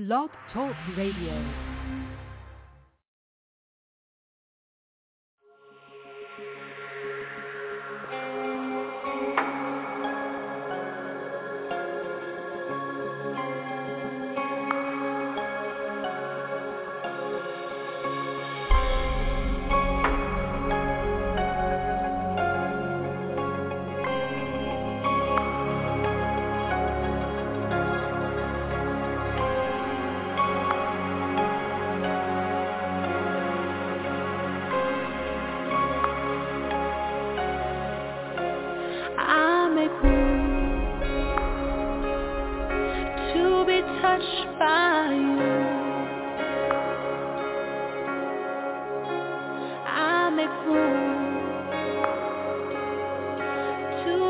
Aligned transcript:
Blog 0.00 0.30
Talk 0.54 0.74
Radio. 0.96 1.69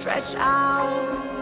stretch 0.00 0.34
out. 0.36 1.37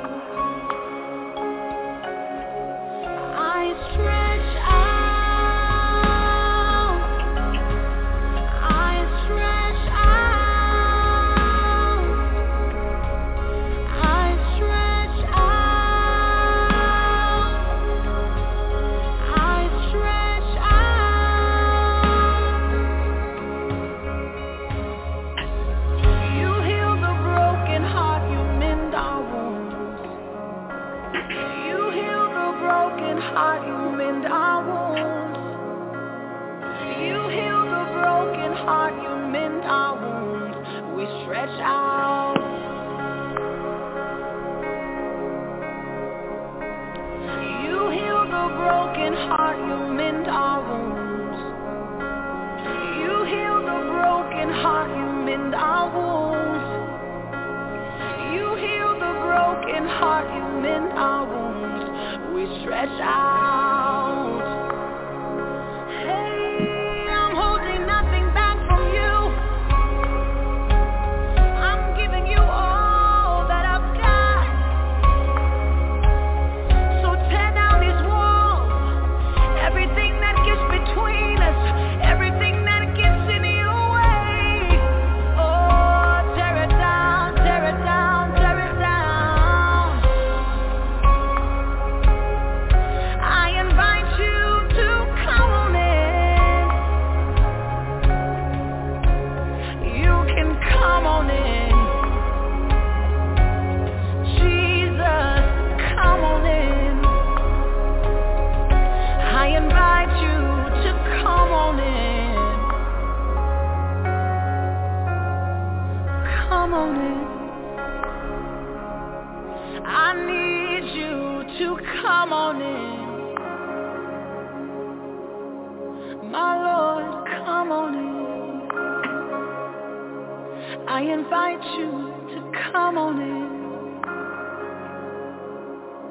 Invite 131.56 131.78
you 131.78 131.90
to 132.34 132.40
come 132.72 132.98
on 132.98 133.20
in. 133.20 133.46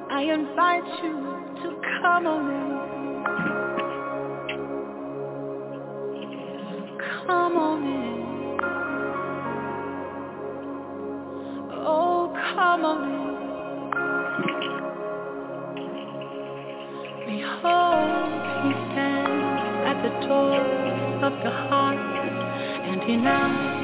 I 0.10 0.22
invite 0.22 1.04
you 1.04 1.16
to 1.62 1.70
come 2.02 2.26
on 2.26 2.50
in. 2.50 2.76
Come 7.28 7.58
on 7.58 7.84
in. 7.84 8.60
Oh, 11.74 12.34
come 12.56 12.86
on 12.86 13.04
in. 13.12 13.26
Behold, 17.28 18.42
he 18.64 18.72
stands 18.92 19.62
at 19.86 19.98
the 20.02 20.12
door 20.28 20.62
of 21.24 21.34
your 21.44 21.58
heart, 21.70 21.98
and 22.88 23.04
he 23.04 23.16
knocks. 23.18 23.75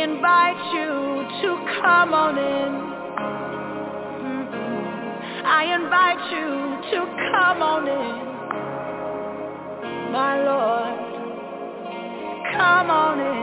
We 0.00 0.04
invite 0.04 0.56
you 0.72 1.28
to 1.42 1.48
come 1.82 2.14
on 2.14 2.38
in. 2.38 2.72
Mm-mm. 4.24 5.44
I 5.44 5.74
invite 5.76 6.24
you 6.32 6.48
to 6.90 6.98
come 7.30 7.60
on 7.60 7.86
in. 7.86 8.16
My 10.10 10.40
Lord, 10.42 10.96
come 12.56 12.88
on 12.88 13.20
in, 13.20 13.39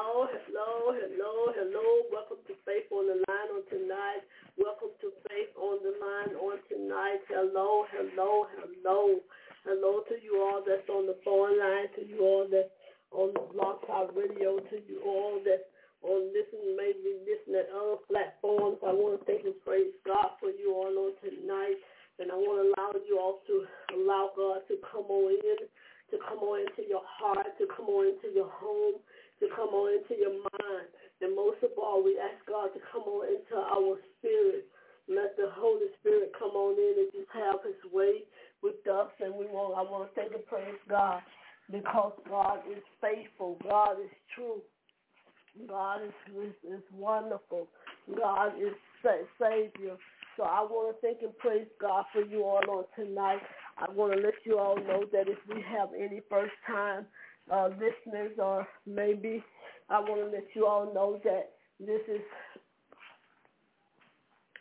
Hello, 0.00 0.24
hello, 0.32 0.96
hello, 0.96 1.52
hello. 1.52 1.86
Welcome 2.08 2.40
to 2.48 2.56
Faith 2.64 2.88
on 2.88 3.04
the 3.04 3.20
Line 3.20 3.52
on 3.52 3.60
tonight. 3.68 4.24
Welcome 4.56 4.96
to 5.04 5.12
Faith 5.28 5.52
on 5.60 5.76
the 5.84 5.92
Line 6.00 6.32
on 6.40 6.56
tonight. 6.72 7.20
Hello, 7.28 7.84
hello, 7.92 8.48
hello. 8.48 9.20
Hello 9.68 10.00
to 10.08 10.16
you 10.24 10.40
all 10.40 10.64
that's 10.64 10.88
on 10.88 11.04
the 11.04 11.20
phone 11.20 11.60
line, 11.60 11.92
to 12.00 12.02
you 12.08 12.24
all 12.24 12.48
that's 12.48 12.72
on 13.12 13.36
the 13.36 13.44
Blog 13.52 13.84
Talk 13.84 14.16
Radio, 14.16 14.56
to 14.72 14.76
you 14.88 15.04
all 15.04 15.36
that's 15.44 15.68
on 16.00 16.32
listening, 16.32 16.80
maybe 16.80 17.20
listening 17.28 17.60
at 17.60 17.68
other 17.68 18.00
platforms. 18.08 18.80
I 18.80 18.96
want 18.96 19.20
to 19.20 19.22
thank 19.28 19.44
and 19.44 19.60
praise 19.60 19.92
God 20.08 20.32
for 20.40 20.48
you 20.48 20.72
all 20.72 20.96
on 20.96 21.12
tonight. 21.20 21.76
And 22.16 22.32
I 22.32 22.40
want 22.40 22.56
to 22.56 22.72
allow 22.72 22.96
you 23.04 23.20
all 23.20 23.44
to 23.52 23.68
allow 23.92 24.32
God 24.32 24.64
to 24.72 24.80
come 24.80 25.12
on 25.12 25.36
in, 25.36 25.68
to 26.08 26.16
come 26.24 26.40
on 26.40 26.64
into 26.64 26.88
your 26.88 27.04
heart, 27.04 27.52
to 27.60 27.68
come 27.68 27.92
on 27.92 28.16
into 28.16 28.32
your 28.32 28.48
home, 28.48 29.04
to 29.40 29.46
come 29.56 29.70
on 29.74 29.98
into 30.00 30.14
your 30.20 30.36
mind. 30.38 30.88
And 31.20 31.36
most 31.36 31.62
of 31.62 31.70
all, 31.78 32.04
we 32.04 32.18
ask 32.20 32.38
God 32.48 32.72
to 32.74 32.80
come 32.92 33.04
on 33.04 33.28
into 33.28 33.56
our 33.56 33.98
spirit. 34.18 34.66
Let 35.08 35.36
the 35.36 35.50
Holy 35.52 35.90
Spirit 36.00 36.32
come 36.38 36.52
on 36.54 36.78
in 36.78 37.04
and 37.04 37.10
just 37.12 37.30
have 37.34 37.60
his 37.64 37.80
way 37.92 38.24
with 38.62 38.80
us. 38.86 39.10
And 39.20 39.34
we 39.34 39.46
want 39.46 39.76
I 39.76 39.82
want 39.82 40.08
to 40.08 40.14
thank 40.14 40.32
and 40.32 40.46
praise 40.46 40.78
God 40.88 41.22
because 41.70 42.12
God 42.28 42.60
is 42.70 42.82
faithful. 43.00 43.58
God 43.64 44.00
is 44.00 44.12
true. 44.34 44.62
God 45.68 46.02
is, 46.04 46.14
is, 46.36 46.54
is 46.78 46.82
wonderful. 46.94 47.68
God 48.16 48.52
is 48.60 48.74
sa- 49.02 49.26
Savior. 49.40 49.96
So 50.36 50.44
I 50.44 50.60
want 50.62 50.94
to 50.96 51.00
thank 51.02 51.22
and 51.22 51.36
praise 51.38 51.66
God 51.80 52.04
for 52.12 52.22
you 52.22 52.44
all 52.44 52.62
on 52.70 52.84
tonight. 52.96 53.40
I 53.78 53.90
want 53.92 54.14
to 54.14 54.20
let 54.20 54.34
you 54.44 54.58
all 54.58 54.76
know 54.76 55.04
that 55.12 55.28
if 55.28 55.38
we 55.48 55.62
have 55.62 55.90
any 55.98 56.20
first 56.30 56.52
time 56.66 57.06
uh, 57.50 57.68
listeners 57.74 58.32
or 58.38 58.66
maybe 58.86 59.42
I 59.88 60.00
want 60.00 60.20
to 60.20 60.36
let 60.36 60.46
you 60.54 60.66
all 60.66 60.92
know 60.94 61.20
that 61.24 61.50
this 61.78 62.00
is 62.08 62.20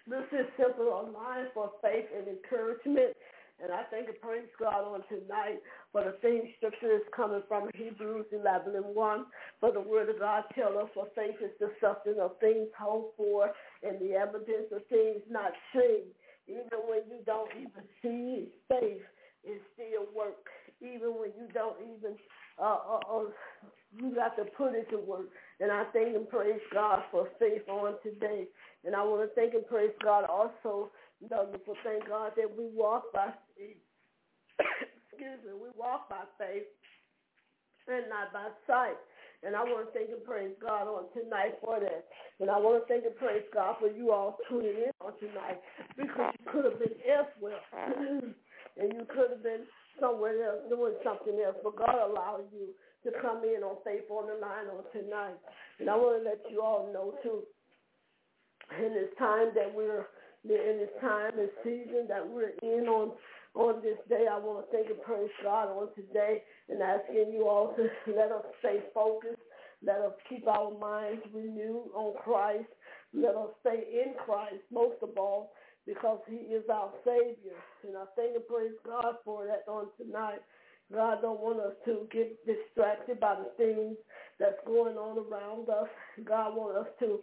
this 0.07 0.25
is 0.31 0.47
simply 0.57 0.87
a 0.87 1.05
line 1.05 1.53
for 1.53 1.69
faith 1.83 2.05
and 2.17 2.27
encouragement. 2.27 3.13
And 3.61 3.73
I 3.73 3.83
thank 3.91 4.07
and 4.07 4.19
praise 4.21 4.47
God 4.57 4.87
on 4.87 5.03
tonight 5.05 5.59
for 5.91 6.03
the 6.03 6.15
theme 6.21 6.49
scripture 6.57 6.95
is 6.95 7.05
coming 7.15 7.43
from 7.47 7.69
Hebrews 7.75 8.25
11 8.31 8.75
and 8.75 8.95
1. 8.95 9.25
For 9.59 9.71
the 9.71 9.81
word 9.81 10.09
of 10.09 10.17
God 10.17 10.45
tells 10.55 10.75
us 10.77 10.89
for 10.93 11.07
faith 11.13 11.35
is 11.43 11.51
the 11.59 11.69
substance 11.81 12.17
of 12.19 12.39
things 12.39 12.69
hoped 12.79 13.17
for 13.17 13.51
and 13.83 13.99
the 13.99 14.15
evidence 14.15 14.71
of 14.71 14.81
things 14.87 15.21
not 15.29 15.51
seen. 15.73 16.07
Even 16.47 16.79
when 16.87 17.03
you 17.11 17.19
don't 17.25 17.51
even 17.53 17.83
see 18.01 18.49
faith, 18.67 19.03
it 19.43 19.61
still 19.75 20.07
work. 20.15 20.47
Even 20.81 21.19
when 21.19 21.29
you 21.37 21.45
don't 21.53 21.77
even, 21.83 22.15
uh, 22.61 22.77
uh, 22.89 22.99
uh, 23.11 23.23
you 23.97 24.13
got 24.15 24.35
to 24.37 24.45
put 24.57 24.75
it 24.75 24.89
to 24.91 24.97
work. 24.97 25.27
And 25.59 25.71
I 25.71 25.85
thank 25.93 26.15
and 26.15 26.29
praise 26.29 26.61
God 26.73 27.03
for 27.11 27.27
faith 27.39 27.67
on 27.67 27.95
today. 28.03 28.45
And 28.85 28.95
I 28.95 29.03
want 29.03 29.27
to 29.27 29.35
thank 29.35 29.53
and 29.53 29.65
praise 29.65 29.91
God 30.03 30.25
also, 30.25 30.91
wonderful 31.21 31.75
thank 31.83 32.07
God 32.07 32.33
that 32.37 32.49
we 32.57 32.67
walk 32.73 33.03
by 33.13 33.33
excuse 35.11 35.39
me, 35.45 35.53
we 35.53 35.69
walk 35.75 36.09
by 36.09 36.23
faith 36.37 36.63
and 37.87 38.09
not 38.09 38.31
by 38.31 38.47
sight. 38.67 38.97
And 39.41 39.55
I 39.55 39.63
want 39.63 39.87
to 39.87 39.93
thank 39.97 40.11
and 40.11 40.23
praise 40.23 40.51
God 40.61 40.87
on 40.87 41.07
tonight 41.15 41.55
for 41.63 41.79
that. 41.79 42.05
And 42.39 42.49
I 42.49 42.59
want 42.59 42.83
to 42.83 42.87
thank 42.91 43.05
and 43.05 43.15
praise 43.15 43.43
God 43.53 43.77
for 43.79 43.87
you 43.87 44.11
all 44.11 44.37
tuning 44.49 44.75
in 44.75 44.91
on 44.99 45.13
tonight 45.19 45.59
because 45.95 46.33
you 46.39 46.51
could 46.51 46.65
have 46.65 46.79
been 46.79 46.99
elsewhere 47.07 47.59
and 48.77 48.93
you 48.93 49.07
could 49.07 49.31
have 49.31 49.43
been 49.43 49.63
somewhere 49.99 50.35
else 50.43 50.61
doing 50.69 50.93
something 51.03 51.39
else. 51.45 51.57
But 51.63 51.77
God 51.77 51.95
allowed 51.95 52.47
you 52.51 52.73
to 53.03 53.11
come 53.21 53.43
in 53.43 53.63
on 53.63 53.77
Faith 53.83 54.09
on 54.09 54.27
the 54.27 54.39
Line 54.39 54.67
on 54.71 54.83
tonight. 54.91 55.39
And 55.79 55.89
I 55.89 55.95
want 55.95 56.23
to 56.23 56.29
let 56.29 56.43
you 56.49 56.61
all 56.61 56.91
know 56.91 57.15
too 57.23 57.43
in 58.77 58.93
this 58.93 59.09
time 59.17 59.49
that 59.55 59.73
we're 59.73 60.05
in 60.45 60.79
this 60.79 60.93
time 61.01 61.37
and 61.37 61.49
season 61.63 62.05
that 62.07 62.27
we're 62.27 62.53
in 62.61 62.87
on 62.87 63.11
on 63.55 63.81
this 63.81 63.97
day. 64.07 64.25
I 64.31 64.37
want 64.37 64.65
to 64.65 64.71
thank 64.71 64.89
and 64.89 65.01
praise 65.01 65.29
God 65.43 65.69
on 65.69 65.89
today 65.95 66.43
and 66.69 66.81
asking 66.81 67.33
you 67.33 67.47
all 67.47 67.73
to 67.75 67.89
let 68.15 68.31
us 68.31 68.45
stay 68.59 68.79
focused. 68.93 69.41
Let 69.85 69.99
us 69.99 70.13
keep 70.27 70.47
our 70.47 70.71
minds 70.77 71.23
renewed 71.33 71.89
on 71.95 72.13
Christ. 72.23 72.67
Let 73.13 73.35
us 73.35 73.49
stay 73.61 74.03
in 74.05 74.13
Christ 74.25 74.61
most 74.71 75.01
of 75.01 75.09
all 75.17 75.51
because 75.85 76.19
he 76.29 76.35
is 76.53 76.63
our 76.71 76.91
Savior. 77.05 77.57
And 77.83 77.97
I 77.97 78.05
thank 78.15 78.35
and 78.35 78.47
praise 78.47 78.77
God 78.85 79.15
for 79.25 79.45
that 79.45 79.69
on 79.71 79.87
tonight. 79.97 80.39
God 80.93 81.19
don't 81.21 81.39
want 81.39 81.59
us 81.59 81.73
to 81.85 82.07
get 82.11 82.37
distracted 82.45 83.19
by 83.19 83.35
the 83.35 83.51
things 83.57 83.95
that's 84.39 84.57
going 84.65 84.97
on 84.97 85.17
around 85.19 85.69
us. 85.69 85.87
God 86.25 86.55
wants 86.55 86.87
us 86.87 86.93
to 86.99 87.19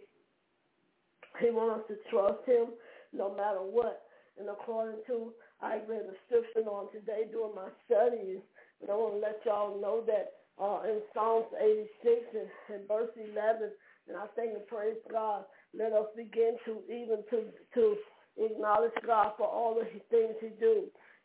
he 1.39 1.51
wants 1.51 1.85
us 1.85 1.97
to 1.97 2.09
trust 2.09 2.41
him 2.47 2.73
no 3.13 3.33
matter 3.35 3.61
what. 3.61 4.03
And 4.39 4.49
according 4.49 5.01
to, 5.07 5.33
I 5.61 5.81
read 5.87 6.09
the 6.09 6.15
scripture 6.25 6.69
on 6.69 6.91
today 6.91 7.25
during 7.31 7.55
my 7.55 7.69
studies, 7.85 8.41
and 8.81 8.89
I 8.89 8.93
want 8.93 9.15
to 9.15 9.19
let 9.19 9.41
y'all 9.45 9.79
know 9.81 10.03
that 10.05 10.37
uh, 10.61 10.81
in 10.89 11.01
Psalms 11.13 11.45
86 11.59 12.21
and, 12.33 12.49
and 12.73 12.87
verse 12.87 13.09
11, 13.17 13.69
and 14.07 14.17
I 14.17 14.25
thank 14.35 14.53
and 14.53 14.65
praise 14.67 14.97
God, 15.11 15.45
let 15.73 15.93
us 15.93 16.07
begin 16.15 16.57
to 16.65 16.81
even 16.89 17.21
to, 17.29 17.49
to 17.75 17.95
acknowledge 18.37 18.91
God 19.05 19.33
for 19.37 19.47
all 19.47 19.75
the 19.75 19.87
things 20.09 20.35
he 20.39 20.49
do. 20.59 20.83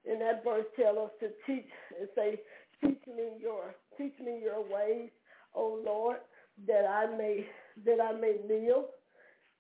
And 0.09 0.21
that 0.21 0.42
verse 0.45 0.64
tell 0.76 0.99
us 0.99 1.11
to 1.21 1.28
teach 1.47 1.69
and 1.99 2.09
say, 2.14 2.40
teach 2.81 3.00
me 3.07 3.31
your, 3.40 3.75
teach 3.97 4.14
me 4.25 4.40
your 4.42 4.61
ways, 4.62 5.11
O 5.54 5.81
Lord, 5.85 6.19
that 6.66 6.85
I 6.87 7.07
may, 7.16 7.47
that 7.85 7.99
I 8.00 8.12
may 8.12 8.37
live 8.49 8.85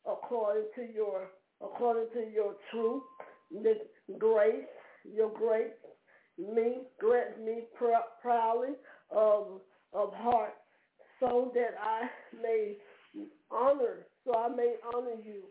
according 0.06 0.64
to 0.76 0.92
your 0.92 1.28
according 1.62 2.08
to 2.12 2.28
your 2.28 2.54
truth, 2.72 3.04
the 3.52 3.76
grace, 4.18 4.66
your 5.04 5.30
grace, 5.30 5.70
me 6.36 6.78
grant 6.98 7.40
me 7.44 7.60
pr- 7.76 7.92
proudly 8.20 8.70
of 9.10 9.60
of 9.92 10.12
heart, 10.14 10.54
so 11.20 11.52
that 11.54 11.74
I 11.80 12.08
may 12.42 12.76
honor, 13.50 14.06
so 14.24 14.34
I 14.36 14.48
may 14.48 14.74
honor 14.94 15.16
you. 15.24 15.42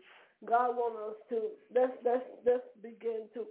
God 0.46 0.74
wants 0.74 0.98
us 0.98 1.16
to 1.30 1.36
let's 1.74 1.92
let's 2.04 2.26
let's 2.44 2.66
begin 2.82 3.30
to 3.34 3.46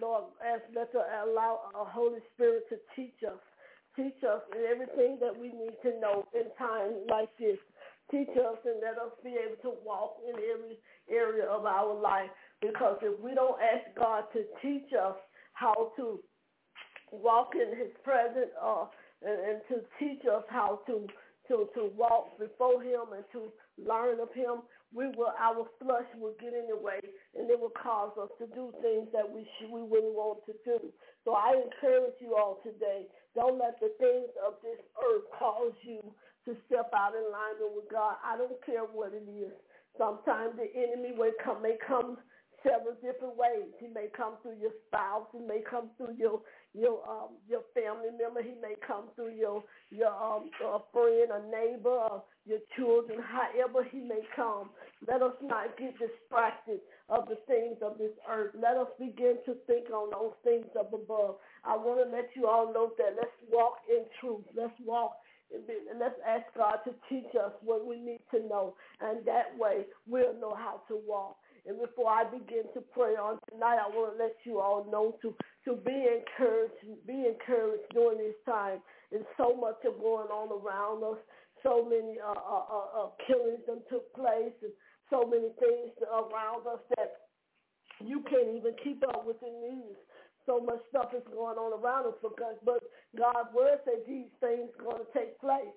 Lord 0.00 0.24
ask 0.44 0.62
let 0.74 0.90
us 0.94 1.06
allow 1.26 1.70
our 1.74 1.86
Holy 1.86 2.20
Spirit 2.34 2.64
to 2.70 2.76
teach 2.96 3.22
us. 3.26 3.38
Teach 3.96 4.18
us 4.26 4.42
in 4.50 4.66
everything 4.66 5.18
that 5.20 5.30
we 5.30 5.48
need 5.48 5.78
to 5.82 6.00
know 6.00 6.26
in 6.34 6.50
times 6.58 6.94
like 7.08 7.30
this. 7.38 7.58
Teach 8.10 8.30
us 8.36 8.58
and 8.64 8.82
let 8.82 8.98
us 8.98 9.14
be 9.22 9.38
able 9.38 9.56
to 9.62 9.78
walk 9.84 10.16
in 10.26 10.34
every 10.34 10.78
area 11.08 11.44
of 11.44 11.64
our 11.64 11.94
life. 11.94 12.30
Because 12.60 12.98
if 13.02 13.18
we 13.20 13.34
don't 13.34 13.60
ask 13.62 13.86
God 13.96 14.24
to 14.32 14.42
teach 14.60 14.90
us 14.92 15.14
how 15.52 15.92
to 15.96 16.18
walk 17.12 17.52
in 17.54 17.78
his 17.78 17.94
presence 18.02 18.50
uh, 18.60 18.86
and, 19.22 19.38
and 19.38 19.60
to 19.68 19.76
teach 19.98 20.22
us 20.26 20.42
how 20.48 20.80
to, 20.86 21.06
to, 21.48 21.68
to 21.74 21.90
walk 21.96 22.36
before 22.38 22.82
him 22.82 23.14
and 23.14 23.24
to 23.32 23.52
learn 23.78 24.18
of 24.20 24.32
him, 24.34 24.62
we 24.94 25.06
will 25.18 25.34
our 25.38 25.66
flesh 25.82 26.08
will 26.18 26.36
get 26.40 26.54
in 26.54 26.68
the 26.70 26.76
way 26.78 27.00
and 27.36 27.50
it 27.50 27.58
will 27.60 27.74
cause 27.74 28.12
us 28.20 28.30
to 28.38 28.46
do 28.54 28.72
things 28.80 29.08
that 29.12 29.26
we 29.28 29.46
should, 29.58 29.70
we 29.70 29.82
wouldn't 29.82 30.14
want 30.14 30.40
to 30.46 30.54
do. 30.64 30.92
So 31.24 31.34
I 31.34 31.58
encourage 31.58 32.14
you 32.20 32.36
all 32.36 32.60
today, 32.64 33.08
don't 33.34 33.58
let 33.58 33.80
the 33.80 33.92
things 33.98 34.30
of 34.46 34.54
this 34.62 34.78
earth 35.02 35.26
cause 35.38 35.74
you 35.82 36.00
to 36.46 36.56
step 36.66 36.90
out 36.94 37.14
in 37.16 37.24
alignment 37.26 37.74
with 37.76 37.90
God. 37.90 38.16
I 38.24 38.38
don't 38.38 38.58
care 38.64 38.84
what 38.84 39.12
it 39.12 39.26
is. 39.28 39.52
Sometimes 39.98 40.54
the 40.56 40.70
enemy 40.72 41.12
may 41.16 41.32
come, 41.44 41.62
may 41.62 41.76
come 41.86 42.18
several 42.62 42.94
different 43.02 43.36
ways. 43.36 43.72
He 43.80 43.88
may 43.88 44.08
come 44.16 44.36
through 44.42 44.58
your 44.60 44.72
spouse. 44.88 45.26
He 45.32 45.40
may 45.40 45.60
come 45.68 45.90
through 45.96 46.16
your 46.18 46.40
your 46.74 47.00
um 47.08 47.38
your 47.48 47.62
family 47.74 48.10
member. 48.18 48.42
He 48.42 48.54
may 48.60 48.74
come 48.86 49.06
through 49.16 49.34
your 49.34 49.64
your 49.90 50.12
um 50.12 50.50
a 50.64 50.78
friend, 50.92 51.30
a 51.32 51.42
neighbor, 51.50 51.90
or 51.90 52.24
your 52.46 52.60
children. 52.76 53.20
However 53.22 53.88
he 53.90 54.00
may 54.00 54.22
come, 54.36 54.70
let 55.06 55.22
us 55.22 55.34
not 55.42 55.78
get 55.78 55.94
distracted 55.98 56.80
of 57.08 57.28
the 57.28 57.38
things 57.46 57.78
of 57.82 57.98
this 57.98 58.12
earth. 58.30 58.52
Let 58.54 58.76
us 58.76 58.88
begin 58.98 59.38
to 59.46 59.54
think 59.66 59.90
on 59.90 60.10
those 60.10 60.34
things 60.44 60.66
up 60.78 60.92
above. 60.92 61.36
I 61.64 61.76
want 61.76 62.00
to 62.04 62.10
let 62.16 62.30
you 62.36 62.46
all 62.46 62.72
know 62.72 62.92
that 62.98 63.16
let's 63.16 63.36
walk 63.52 63.78
in 63.88 64.04
truth. 64.20 64.44
Let's 64.56 64.74
walk 64.84 65.12
and 65.52 66.00
let's 66.00 66.18
ask 66.26 66.44
God 66.56 66.78
to 66.84 66.94
teach 67.08 67.30
us 67.36 67.52
what 67.62 67.86
we 67.86 68.00
need 68.00 68.20
to 68.34 68.40
know. 68.48 68.74
And 69.00 69.24
that 69.26 69.56
way 69.58 69.86
we'll 70.08 70.38
know 70.40 70.54
how 70.54 70.82
to 70.88 71.00
walk. 71.06 71.36
And 71.66 71.80
before 71.80 72.10
I 72.10 72.24
begin 72.24 72.68
to 72.74 72.80
pray 72.92 73.16
on 73.16 73.38
tonight, 73.50 73.80
I 73.80 73.88
want 73.88 74.16
to 74.16 74.22
let 74.22 74.36
you 74.44 74.60
all 74.60 74.84
know 74.90 75.16
to, 75.22 75.34
to 75.64 75.80
be 75.80 75.96
encouraged, 75.96 77.06
be 77.06 77.24
encouraged 77.24 77.88
during 77.92 78.18
this 78.18 78.36
time. 78.44 78.80
And 79.12 79.24
so 79.36 79.56
much 79.56 79.80
is 79.84 79.96
going 80.00 80.28
on 80.28 80.52
around 80.52 81.04
us. 81.04 81.20
So 81.62 81.80
many 81.88 82.20
uh, 82.20 82.36
uh, 82.36 82.66
uh, 82.68 82.88
uh 82.92 83.08
killings 83.26 83.64
that 83.66 83.88
took 83.88 84.12
place 84.12 84.52
and 84.60 84.72
so 85.08 85.24
many 85.24 85.48
things 85.56 85.96
around 86.12 86.68
us 86.68 86.84
that 86.98 87.24
you 88.04 88.20
can't 88.28 88.52
even 88.52 88.76
keep 88.84 89.02
up 89.08 89.24
with 89.24 89.40
the 89.40 89.48
news 89.48 89.96
so 90.46 90.60
much 90.60 90.80
stuff 90.88 91.08
is 91.16 91.24
going 91.32 91.56
on 91.56 91.72
around 91.72 92.06
us 92.06 92.18
because 92.20 92.56
but 92.64 92.80
God's 93.16 93.48
word 93.54 93.80
says 93.84 94.04
these 94.06 94.28
things 94.40 94.68
going 94.78 95.00
to 95.00 95.08
take 95.16 95.40
place. 95.40 95.72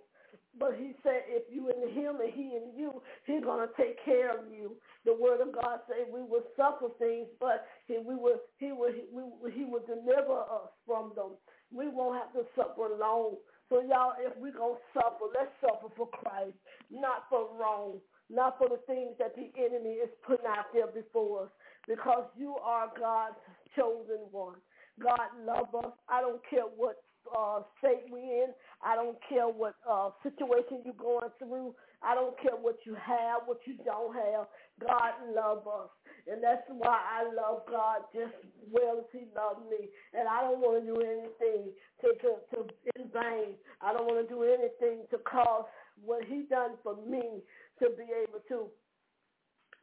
But 0.60 0.76
he 0.80 0.94
said 1.04 1.22
if 1.28 1.44
you 1.54 1.70
in 1.70 1.94
him 1.94 2.18
and 2.20 2.34
he 2.34 2.58
in 2.58 2.74
you, 2.76 3.02
he's 3.26 3.44
going 3.44 3.68
to 3.68 3.74
take 3.78 4.04
care 4.04 4.38
of 4.38 4.46
you. 4.52 4.76
The 5.06 5.14
word 5.14 5.42
of 5.42 5.54
God 5.54 5.80
says 5.88 6.08
we 6.12 6.22
will 6.22 6.44
suffer 6.56 6.90
things, 6.98 7.28
but 7.40 7.68
he, 7.86 7.98
we 7.98 8.16
will, 8.16 8.42
he, 8.58 8.72
will, 8.72 8.92
he, 8.92 9.06
will, 9.12 9.38
he 9.54 9.66
will 9.66 9.86
deliver 9.86 10.42
us 10.42 10.74
from 10.86 11.12
them. 11.16 11.38
We 11.72 11.88
won't 11.88 12.18
have 12.18 12.34
to 12.34 12.50
suffer 12.56 12.88
alone. 12.88 13.38
So 13.70 13.82
y'all, 13.82 14.14
if 14.20 14.34
we're 14.38 14.56
going 14.56 14.76
to 14.76 15.00
suffer, 15.00 15.30
let's 15.36 15.52
suffer 15.62 15.94
for 15.96 16.08
Christ, 16.08 16.56
not 16.90 17.26
for 17.30 17.50
wrong, 17.60 18.00
not 18.30 18.58
for 18.58 18.70
the 18.70 18.80
things 18.88 19.12
that 19.20 19.36
the 19.36 19.52
enemy 19.60 20.00
is 20.02 20.10
putting 20.26 20.48
out 20.48 20.74
there 20.74 20.88
before 20.88 21.44
us, 21.44 21.50
because 21.88 22.26
you 22.38 22.56
are 22.64 22.92
God's 23.00 23.36
chosen 23.76 24.26
one. 24.32 24.56
God 25.02 25.20
love 25.46 25.76
us. 25.76 25.92
I 26.10 26.22
don't 26.22 26.42
care 26.50 26.64
what 26.76 27.04
uh, 27.36 27.62
state 27.80 28.06
we 28.12 28.20
in. 28.20 28.48
I 28.84 28.96
don't 28.96 29.18
care 29.28 29.48
what 29.48 29.76
uh, 29.90 30.10
situation 30.24 30.82
you're 30.86 30.94
going 30.94 31.30
through. 31.40 31.74
I 32.04 32.14
don't 32.14 32.40
care 32.42 32.56
what 32.60 32.78
you 32.86 32.94
have, 32.96 33.42
what 33.46 33.60
you 33.66 33.76
don't 33.84 34.14
have. 34.14 34.48
God 34.80 35.14
love 35.34 35.68
us. 35.68 35.90
And 36.28 36.44
that's 36.44 36.62
why 36.70 37.00
I 37.00 37.24
love 37.34 37.64
God 37.70 38.04
just 38.14 38.36
well 38.70 39.00
as 39.00 39.06
he 39.12 39.26
loved 39.36 39.70
me. 39.70 39.90
And 40.14 40.28
I 40.28 40.42
don't 40.42 40.60
want 40.60 40.84
to 40.84 40.86
do 40.86 41.00
anything 41.02 41.72
to, 42.02 42.08
to, 42.22 42.30
to 42.54 42.68
in 42.96 43.10
vain. 43.10 43.56
I 43.82 43.94
don't 43.94 44.06
want 44.06 44.28
to 44.28 44.34
do 44.34 44.44
anything 44.44 45.08
to 45.10 45.18
cause 45.20 45.66
what 46.04 46.24
he 46.26 46.44
done 46.50 46.78
for 46.84 46.96
me 47.08 47.42
to 47.80 47.90
be 47.98 48.06
able 48.12 48.40
to 48.50 48.68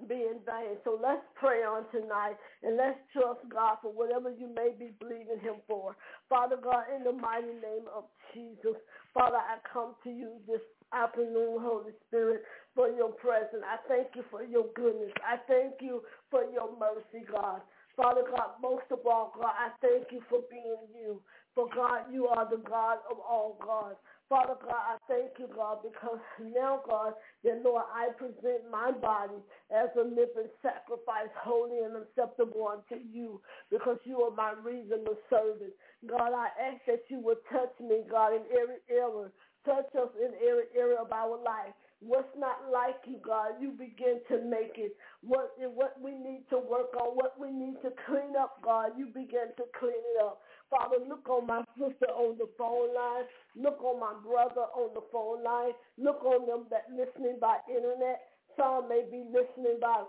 be 0.08 0.26
in 0.26 0.42
vain. 0.44 0.76
So 0.84 0.98
let's 1.00 1.22
pray 1.34 1.62
on 1.62 1.84
tonight 1.90 2.36
and 2.62 2.76
let's 2.76 2.98
trust 3.12 3.40
God 3.48 3.78
for 3.82 3.92
whatever 3.92 4.30
you 4.30 4.48
may 4.54 4.74
be 4.78 4.92
believing 4.98 5.40
him 5.40 5.62
for. 5.66 5.96
Father 6.28 6.56
God, 6.62 6.84
in 6.94 7.04
the 7.04 7.12
mighty 7.12 7.54
name 7.62 7.86
of 7.94 8.04
Jesus, 8.34 8.76
Father, 9.12 9.38
I 9.38 9.58
come 9.72 9.94
to 10.04 10.10
you 10.10 10.42
this 10.46 10.60
afternoon, 10.92 11.58
Holy 11.60 11.92
Spirit, 12.08 12.42
for 12.74 12.88
your 12.90 13.12
presence. 13.12 13.62
I 13.64 13.76
thank 13.88 14.08
you 14.14 14.24
for 14.30 14.44
your 14.44 14.66
goodness. 14.74 15.12
I 15.24 15.36
thank 15.46 15.74
you 15.80 16.02
for 16.30 16.44
your 16.44 16.70
mercy, 16.78 17.24
God. 17.30 17.60
Father 17.96 18.22
God, 18.28 18.58
most 18.60 18.84
of 18.90 19.06
all, 19.06 19.32
God, 19.38 19.54
I 19.54 19.70
thank 19.80 20.10
you 20.10 20.20
for 20.28 20.40
being 20.50 20.90
you. 20.94 21.20
For 21.54 21.68
God, 21.74 22.12
you 22.12 22.26
are 22.26 22.48
the 22.50 22.62
God 22.68 22.98
of 23.08 23.18
all 23.20 23.56
gods. 23.64 23.96
Father 24.28 24.54
God, 24.62 24.72
I 24.72 24.96
thank 25.08 25.32
you, 25.38 25.48
God, 25.54 25.78
because 25.84 26.18
now, 26.40 26.80
God, 26.88 27.14
that 27.44 27.62
Lord, 27.64 27.84
I 27.94 28.08
present 28.16 28.70
my 28.72 28.90
body 28.92 29.36
as 29.70 29.90
a 29.96 30.02
living 30.04 30.48
sacrifice, 30.62 31.30
holy 31.44 31.80
and 31.84 31.96
acceptable 31.96 32.68
unto 32.72 33.02
you, 33.04 33.40
because 33.70 33.98
you 34.04 34.22
are 34.22 34.34
my 34.34 34.54
reasonable 34.64 35.18
servant. 35.30 35.72
God, 36.08 36.32
I 36.34 36.48
ask 36.60 36.80
that 36.86 37.02
you 37.10 37.20
would 37.20 37.38
touch 37.52 37.72
me, 37.80 38.02
God, 38.10 38.34
in 38.34 38.42
every 38.52 38.80
area. 38.90 39.30
Touch 39.66 39.88
us 39.96 40.10
in 40.20 40.32
every 40.46 40.68
area 40.76 40.98
of 41.00 41.12
our 41.12 41.36
life. 41.42 41.74
What's 42.00 42.28
not 42.38 42.70
like 42.72 43.00
you, 43.06 43.18
God, 43.24 43.60
you 43.60 43.70
begin 43.72 44.20
to 44.28 44.44
make 44.44 44.76
it. 44.76 44.96
What 45.22 45.52
what 45.58 45.96
we 46.02 46.12
need 46.12 46.44
to 46.50 46.58
work 46.58 46.94
on, 47.00 47.16
what 47.16 47.40
we 47.40 47.50
need 47.50 47.76
to 47.82 47.90
clean 48.06 48.36
up, 48.38 48.60
God, 48.62 48.92
you 48.98 49.06
begin 49.06 49.56
to 49.56 49.64
clean 49.78 49.96
it 49.96 50.22
up. 50.24 50.42
Father, 50.74 50.98
look 51.06 51.22
on 51.30 51.46
my 51.46 51.62
sister 51.78 52.10
on 52.10 52.34
the 52.34 52.50
phone 52.58 52.90
line. 52.90 53.30
Look 53.54 53.78
on 53.78 54.02
my 54.02 54.18
brother 54.26 54.66
on 54.74 54.90
the 54.90 55.06
phone 55.14 55.44
line. 55.46 55.70
Look 55.96 56.24
on 56.26 56.50
them 56.50 56.66
that 56.74 56.90
listening 56.90 57.38
by 57.40 57.62
internet. 57.70 58.26
Some 58.58 58.88
may 58.88 59.06
be 59.06 59.22
listening 59.30 59.78
by 59.80 60.02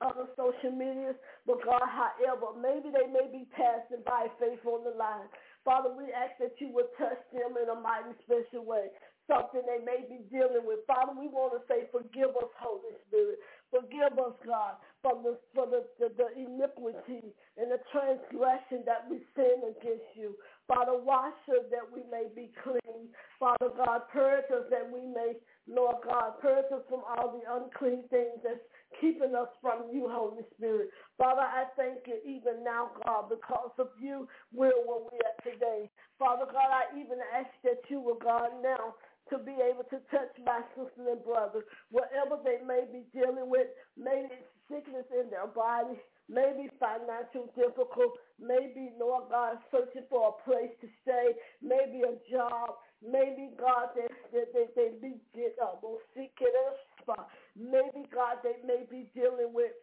other 0.00 0.30
social 0.36 0.70
medias, 0.70 1.16
but 1.46 1.64
God, 1.64 1.82
however, 1.88 2.52
maybe 2.54 2.92
they 2.92 3.08
may 3.10 3.26
be 3.32 3.48
passing 3.56 4.04
by 4.04 4.28
faith 4.38 4.60
on 4.68 4.84
the 4.84 4.92
line. 4.94 5.26
Father, 5.64 5.88
we 5.90 6.12
ask 6.12 6.36
that 6.38 6.54
you 6.60 6.68
would 6.76 6.92
touch 6.98 7.18
them 7.32 7.56
in 7.56 7.66
a 7.66 7.80
mighty 7.80 8.12
special 8.22 8.62
way 8.64 8.92
something 9.26 9.62
they 9.66 9.82
may 9.82 10.06
be 10.06 10.22
dealing 10.30 10.62
with. 10.64 10.86
Father, 10.86 11.12
we 11.18 11.26
want 11.28 11.54
to 11.54 11.60
say, 11.66 11.90
forgive 11.90 12.30
us, 12.38 12.50
Holy 12.58 12.94
Spirit. 13.06 13.38
Forgive 13.74 14.14
us, 14.22 14.34
God, 14.46 14.78
for 15.02 15.18
the 15.22 15.34
for 15.50 15.66
the, 15.66 15.82
the, 15.98 16.14
the 16.14 16.30
iniquity 16.38 17.34
and 17.58 17.66
the 17.68 17.82
transgression 17.90 18.86
that 18.86 19.10
we 19.10 19.18
sin 19.34 19.58
against 19.66 20.06
you. 20.14 20.38
Father, 20.70 20.94
wash 20.94 21.34
us 21.50 21.66
that 21.74 21.86
we 21.90 22.06
may 22.10 22.30
be 22.34 22.54
clean. 22.62 23.10
Father 23.38 23.74
God, 23.74 24.06
purge 24.12 24.46
us 24.54 24.70
that 24.70 24.86
we 24.86 25.02
may, 25.02 25.34
Lord 25.66 25.96
God, 26.06 26.38
purge 26.40 26.70
us 26.72 26.82
from 26.88 27.02
all 27.06 27.34
the 27.34 27.42
unclean 27.42 28.06
things 28.08 28.38
that's 28.42 28.62
keeping 29.00 29.34
us 29.34 29.50
from 29.60 29.90
you, 29.92 30.06
Holy 30.08 30.46
Spirit. 30.56 30.90
Father, 31.18 31.42
I 31.42 31.66
thank 31.76 32.06
you 32.06 32.18
even 32.22 32.62
now, 32.62 32.90
God, 33.04 33.28
because 33.28 33.74
of 33.78 33.90
you, 34.00 34.28
we're 34.54 34.70
where 34.86 35.02
we 35.10 35.18
are 35.26 35.38
today. 35.42 35.90
Father 36.18 36.46
God, 36.46 36.70
I 36.70 36.86
even 36.98 37.18
ask 37.34 37.50
that 37.64 37.82
you 37.90 38.00
will, 38.00 38.18
God, 38.22 38.50
now 38.62 38.94
to 39.30 39.38
be 39.38 39.58
able 39.58 39.82
to 39.90 39.98
touch 40.10 40.30
my 40.44 40.62
sister 40.74 41.10
and 41.10 41.22
brother, 41.24 41.64
whatever 41.90 42.38
they 42.44 42.62
may 42.62 42.86
be 42.90 43.02
dealing 43.10 43.50
with, 43.50 43.66
maybe 43.98 44.38
sickness 44.70 45.06
in 45.10 45.30
their 45.30 45.50
body, 45.50 45.98
maybe 46.30 46.70
financial 46.78 47.50
difficult, 47.58 48.18
maybe, 48.38 48.94
Lord 48.98 49.24
God, 49.30 49.58
searching 49.70 50.06
for 50.08 50.30
a 50.30 50.38
place 50.46 50.70
to 50.80 50.88
stay, 51.02 51.34
maybe 51.62 52.06
a 52.06 52.14
job, 52.30 52.78
maybe, 53.02 53.50
God, 53.58 53.90
they, 53.98 54.06
they, 54.30 54.46
they, 54.54 54.66
they 54.76 54.90
be, 55.02 55.18
uh, 55.58 55.74
seeking 56.14 56.54
a 56.54 57.02
spot. 57.02 57.28
Maybe, 57.58 58.06
God, 58.14 58.38
they 58.42 58.62
may 58.66 58.86
be 58.88 59.10
dealing 59.14 59.50
with 59.50 59.74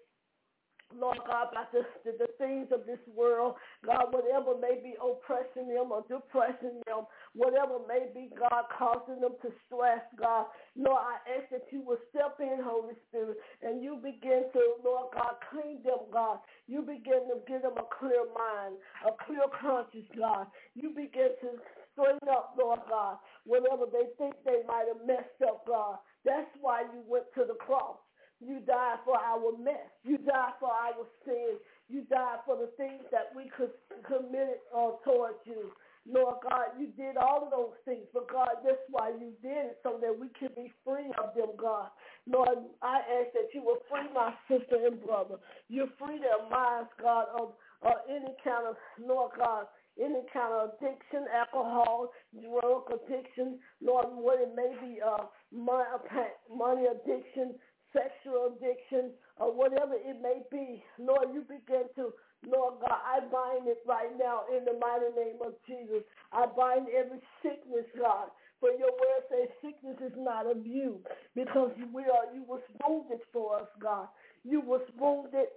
Lord 1.14 1.28
God, 1.30 1.48
about 1.52 1.72
the, 1.72 1.86
the, 2.06 2.18
the, 2.18 2.30
things 2.38 2.68
of 2.74 2.86
this 2.86 3.00
world, 3.14 3.56
God, 3.86 4.10
whatever 4.10 4.58
may 4.58 4.82
be 4.82 4.96
oppressing 4.98 5.70
them 5.70 5.92
or 5.94 6.02
depressing 6.10 6.82
them, 6.90 7.06
whatever 7.34 7.78
may 7.88 8.10
be, 8.14 8.30
God, 8.34 8.66
causing 8.74 9.22
them 9.22 9.38
to 9.42 9.50
stress, 9.68 10.02
God, 10.18 10.48
Lord, 10.76 10.98
I 10.98 11.38
ask 11.38 11.50
that 11.52 11.70
you 11.72 11.82
will 11.82 12.02
step 12.10 12.38
in, 12.40 12.58
Holy 12.64 12.96
Spirit, 13.10 13.38
and 13.62 13.84
you 13.84 14.02
begin 14.02 14.50
to, 14.54 14.62
Lord 14.84 15.14
God, 15.14 15.38
clean 15.52 15.84
them, 15.84 16.10
God. 16.12 16.40
You 16.68 16.82
begin 16.82 17.30
to 17.30 17.38
give 17.48 17.62
them 17.62 17.78
a 17.78 17.88
clear 18.00 18.26
mind, 18.34 18.76
a 19.06 19.14
clear 19.26 19.46
conscience, 19.62 20.10
God. 20.18 20.48
You 20.74 20.90
begin 20.90 21.38
to 21.46 21.62
straighten 21.94 22.30
up, 22.30 22.58
Lord 22.58 22.80
God, 22.90 23.18
whatever 23.46 23.86
they 23.86 24.10
think 24.18 24.34
they 24.46 24.66
might 24.68 24.90
have 24.90 25.06
messed 25.06 25.42
up, 25.46 25.66
God. 25.68 25.98
That's 26.26 26.50
why 26.60 26.82
you 26.82 27.04
went 27.06 27.26
to 27.36 27.46
the 27.46 27.56
cross. 27.56 27.98
You 28.40 28.60
died 28.66 29.00
for 29.06 29.18
our 29.18 29.58
mess. 29.58 29.92
You 30.04 30.18
died 30.18 30.54
for 30.60 30.70
our 30.70 31.06
sin. 31.26 31.58
You 31.90 32.04
died 32.10 32.40
for 32.46 32.58
the 32.58 32.70
things 32.78 33.04
that 33.12 33.32
we 33.36 33.50
could 33.56 33.72
commit 34.08 34.62
uh, 34.76 34.92
towards 35.06 35.40
you. 35.46 35.72
Lord 36.06 36.36
God, 36.44 36.76
you 36.78 36.88
did 36.98 37.16
all 37.16 37.44
of 37.46 37.52
those 37.52 37.80
things, 37.86 38.04
but 38.14 38.30
God, 38.30 38.60
that's 38.66 38.84
why 38.90 39.10
you 39.10 39.32
did 39.42 39.72
it, 39.72 39.78
so 39.84 39.98
that 40.02 40.12
we 40.12 40.28
could 40.38 40.54
be 40.54 40.72
free 40.84 41.08
of 41.16 41.34
them, 41.34 41.56
God. 41.58 41.88
Lord, 42.28 42.60
I 42.82 42.98
ask 42.98 43.32
that 43.34 43.54
you 43.54 43.64
will 43.64 43.80
free 43.90 44.12
my 44.14 44.34
sister 44.52 44.86
and 44.86 45.02
brother. 45.02 45.36
You 45.70 45.88
free 45.98 46.20
their 46.20 46.44
minds, 46.50 46.90
God, 47.02 47.28
of 47.40 47.54
uh, 47.86 48.04
any 48.10 48.36
kind 48.44 48.68
of, 48.68 48.76
Lord 49.00 49.32
God, 49.38 49.68
any 49.98 50.28
kind 50.34 50.52
of 50.52 50.72
addiction, 50.76 51.24
alcohol, 51.32 52.12
drug 52.36 52.92
addiction, 52.92 53.60
Lord, 53.82 54.08
what 54.10 54.42
it 54.42 54.52
may 54.56 54.76
be, 54.82 55.00
uh, 55.00 55.24
money 55.54 56.84
addiction, 56.84 57.56
sexual 57.94 58.58
addiction, 58.58 59.12
or 59.38 59.54
whatever 59.54 59.94
it 59.94 60.18
may 60.22 60.42
be. 60.52 60.84
Lord, 61.00 61.30
you 61.34 61.42
begin 61.42 61.88
to, 61.96 62.14
Lord 62.46 62.76
God, 62.82 63.00
I 63.00 63.22
bind 63.32 63.68
it 63.68 63.80
right 63.88 64.12
now 64.20 64.42
in 64.52 64.66
the 64.66 64.74
mighty 64.74 65.14
name 65.16 65.40
of 65.46 65.54
Jesus. 65.66 66.04
I 66.32 66.46
bind 66.46 66.88
every 66.90 67.22
sickness, 67.42 67.86
God. 67.98 68.30
For 68.60 68.70
your 68.72 68.92
word 68.92 69.24
says 69.30 69.50
sickness 69.62 69.98
is 70.06 70.18
not 70.18 70.50
of 70.50 70.66
you 70.66 71.00
because 71.36 71.72
we 71.94 72.04
are, 72.04 72.34
you 72.34 72.44
was 72.48 72.62
wounded 72.88 73.20
for 73.32 73.58
us, 73.58 73.68
God. 73.82 74.08
You 74.44 74.62
was 74.62 74.82
wounded 75.00 75.48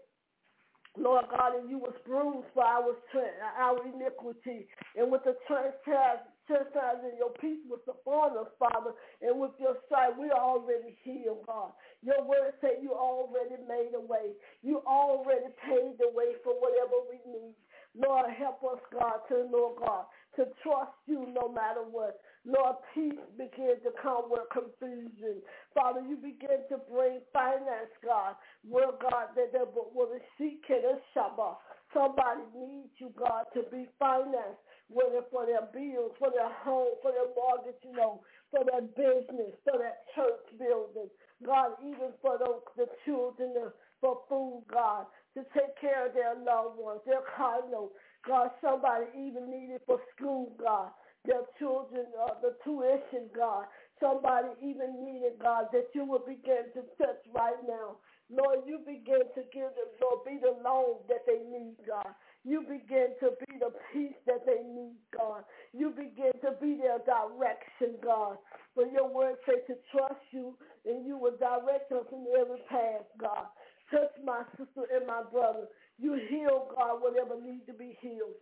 Lord 0.98 1.26
God, 1.30 1.54
and 1.60 1.68
you 1.68 1.78
was 1.78 1.92
bruised 2.06 2.48
for 2.54 2.64
our, 2.64 2.96
our 3.58 3.78
iniquity. 3.86 4.66
And 4.96 5.12
with 5.12 5.24
the 5.24 5.36
chastising 6.48 7.18
your 7.18 7.30
peace 7.40 7.62
was 7.68 7.82
upon 7.88 8.38
us, 8.38 8.50
Father. 8.58 8.92
And 9.22 9.40
with 9.40 9.52
your 9.58 9.76
sight, 9.90 10.18
we 10.18 10.30
are 10.30 10.40
already 10.40 10.96
healed, 11.02 11.46
God. 11.46 11.72
Your 12.02 12.24
word 12.24 12.54
said 12.60 12.82
you 12.82 12.92
already 12.92 13.60
made 13.68 13.92
a 13.94 14.00
way. 14.00 14.34
You 14.62 14.82
already 14.86 15.50
paved 15.64 15.98
the 15.98 16.10
way 16.14 16.34
for 16.44 16.54
whatever 16.54 17.02
we 17.10 17.18
need. 17.30 17.54
Lord, 17.96 18.26
help 18.38 18.62
us, 18.64 18.80
God, 18.92 19.24
to, 19.28 19.48
Lord 19.50 19.80
God, 19.80 20.04
to 20.36 20.44
trust 20.62 20.92
you 21.06 21.26
no 21.32 21.48
matter 21.48 21.80
what. 21.80 22.20
Lord, 22.44 22.76
peace 22.94 23.18
begin 23.38 23.76
to 23.82 23.90
come 24.02 24.28
with 24.28 24.46
confusion. 24.52 25.40
Father, 25.74 26.00
you 26.02 26.16
begin 26.16 26.62
to 26.68 26.78
bring 26.92 27.20
finance, 27.32 27.90
God, 28.04 28.36
where, 28.68 28.92
God, 29.00 29.32
that 29.34 29.52
they 29.52 29.64
will 29.74 30.12
seek 30.38 30.62
it 30.68 30.84
a 30.84 31.18
Shabbat. 31.18 31.56
Somebody 31.96 32.44
needs 32.52 32.92
you, 33.00 33.08
God, 33.16 33.48
to 33.56 33.64
be 33.72 33.88
financed, 33.98 34.60
whether 34.92 35.24
for 35.32 35.46
their 35.48 35.64
bills, 35.72 36.12
for 36.20 36.28
their 36.28 36.52
home, 36.60 37.00
for 37.00 37.12
their 37.16 37.32
mortgage, 37.32 37.80
you 37.80 37.96
know, 37.96 38.20
for 38.52 38.60
their 38.68 38.84
business, 38.84 39.56
for 39.64 39.80
their 39.80 39.96
church 40.12 40.44
building. 40.60 41.08
God, 41.40 41.80
even 41.80 42.12
for 42.20 42.36
those, 42.36 42.60
the 42.76 42.86
children, 43.06 43.72
for 44.04 44.20
food, 44.28 44.64
God 44.70 45.06
to 45.36 45.44
take 45.52 45.76
care 45.80 46.08
of 46.08 46.14
their 46.14 46.32
loved 46.34 46.80
ones, 46.80 47.00
their 47.04 47.20
note. 47.70 47.92
God, 48.26 48.50
somebody 48.64 49.06
even 49.14 49.50
needed 49.52 49.80
for 49.86 50.00
school, 50.16 50.56
God, 50.58 50.90
their 51.26 51.44
children, 51.58 52.06
uh, 52.16 52.40
the 52.40 52.56
tuition, 52.64 53.28
God. 53.36 53.66
Somebody 54.00 54.48
even 54.64 55.04
needed, 55.04 55.38
God, 55.40 55.66
that 55.72 55.88
you 55.94 56.04
will 56.04 56.24
begin 56.26 56.72
to 56.74 56.82
touch 56.96 57.20
right 57.34 57.60
now. 57.68 58.00
Lord, 58.30 58.66
you 58.66 58.78
begin 58.82 59.22
to 59.34 59.42
give 59.54 59.70
them, 59.78 59.90
Lord, 60.02 60.26
be 60.26 60.38
the 60.42 60.58
loan 60.62 60.98
that 61.08 61.22
they 61.26 61.38
need, 61.46 61.76
God. 61.86 62.10
You 62.44 62.62
begin 62.62 63.14
to 63.20 63.30
be 63.46 63.58
the 63.58 63.70
peace 63.92 64.18
that 64.26 64.46
they 64.46 64.62
need, 64.62 64.98
God. 65.16 65.44
You 65.72 65.90
begin 65.90 66.32
to 66.42 66.54
be 66.60 66.78
their 66.78 66.98
direction, 67.06 67.98
God. 68.02 68.38
For 68.74 68.86
your 68.86 69.08
word 69.08 69.36
says 69.46 69.62
to 69.68 69.74
trust 69.90 70.22
you 70.30 70.56
and 70.86 71.06
you 71.06 71.18
will 71.18 71.36
direct 71.38 71.90
us 71.92 72.06
in 72.12 72.26
every 72.38 72.62
path, 72.68 73.06
God. 73.18 73.46
Touch 73.90 74.10
my 74.24 74.42
sister 74.58 74.86
and 74.94 75.06
my 75.06 75.22
brother. 75.30 75.66
You 75.98 76.18
heal, 76.28 76.70
God, 76.76 77.02
whatever 77.02 77.40
needs 77.40 77.66
to 77.66 77.74
be 77.74 77.96
healed. 78.00 78.34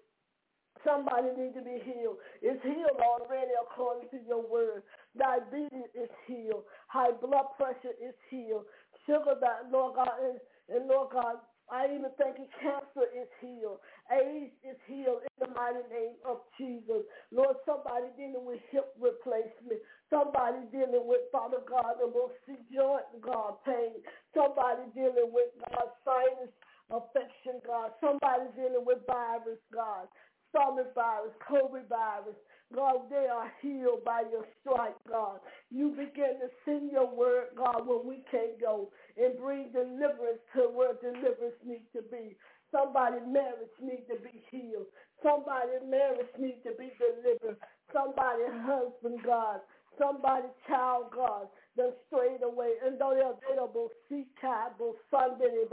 Somebody 0.85 1.29
needs 1.39 1.55
to 1.57 1.63
be 1.63 1.81
healed. 1.85 2.19
It's 2.43 2.63
healed 2.63 3.01
already 3.01 3.53
according 3.63 4.11
to 4.11 4.19
your 4.27 4.43
word. 4.43 4.83
Diabetes 5.17 5.89
is 5.95 6.11
healed. 6.27 6.65
High 6.89 7.13
blood 7.13 7.57
pressure 7.57 7.95
is 8.03 8.15
healed. 8.29 8.65
Sugar, 9.07 9.37
that 9.41 9.71
Lord 9.71 9.97
God, 9.97 10.11
and, 10.23 10.39
and 10.69 10.89
Lord 10.89 11.11
God, 11.13 11.37
I 11.73 11.89
even 11.89 12.13
thank 12.21 12.37
think 12.37 12.53
cancer 12.61 13.09
is 13.17 13.29
healed. 13.41 13.81
AIDS 14.13 14.53
is 14.61 14.77
healed 14.85 15.25
in 15.25 15.35
the 15.41 15.51
mighty 15.57 15.81
name 15.89 16.21
of 16.29 16.45
Jesus. 16.61 17.09
Lord, 17.33 17.57
somebody 17.65 18.13
dealing 18.21 18.45
with 18.45 18.61
hip 18.69 18.93
replacement. 19.01 19.81
Somebody 20.13 20.69
dealing 20.69 21.09
with, 21.09 21.25
Father 21.33 21.65
God, 21.65 21.97
the 22.01 22.13
most 22.13 22.37
joint, 22.69 23.09
God, 23.25 23.57
pain. 23.65 24.05
Somebody 24.37 24.93
dealing 24.93 25.33
with, 25.33 25.49
God, 25.73 25.89
sinus 26.05 26.53
affection, 26.93 27.65
God. 27.65 27.97
Somebody 27.97 28.53
dealing 28.57 28.85
with 28.85 29.01
virus, 29.09 29.61
God. 29.73 30.05
Stomach 30.53 30.93
virus, 30.95 31.33
COVID 31.49 31.89
virus. 31.89 32.37
God, 32.75 33.09
they 33.11 33.27
are 33.31 33.53
healed 33.63 34.05
by 34.05 34.23
your 34.31 34.45
stripe, 34.61 34.97
God. 35.09 35.41
You 35.71 35.91
begin 35.91 36.41
to 36.41 36.49
send 36.65 36.91
your 36.91 37.09
word, 37.15 37.49
God, 37.57 37.87
when 37.87 38.07
we 38.07 38.25
can't 38.31 38.61
go 38.61 38.91
and 39.17 39.39
bring 39.39 39.71
deliverance 39.73 40.43
to 40.57 40.69
where 40.75 40.95
deliverance 40.95 41.59
needs 41.65 41.87
to 41.95 42.03
be. 42.03 42.37
Somebody 42.73 43.19
marriage 43.27 43.77
needs 43.81 44.03
to 44.11 44.17
be 44.19 44.43
healed. 44.51 44.87
Somebody 45.23 45.79
marriage 45.89 46.33
needs 46.39 46.59
to 46.65 46.73
be 46.79 46.91
delivered. 46.99 47.57
Somebody 47.93 48.43
husband, 48.67 49.21
God. 49.25 49.61
Somebody 49.99 50.49
child, 50.67 51.07
God, 51.15 51.47
done 51.77 51.93
strayed 52.07 52.43
away. 52.43 52.75
And 52.85 52.99
though 53.01 53.15
they 53.15 53.57
don't 53.57 53.73
see 54.09 54.27
cabo 54.41 54.95
Sunday 55.11 55.65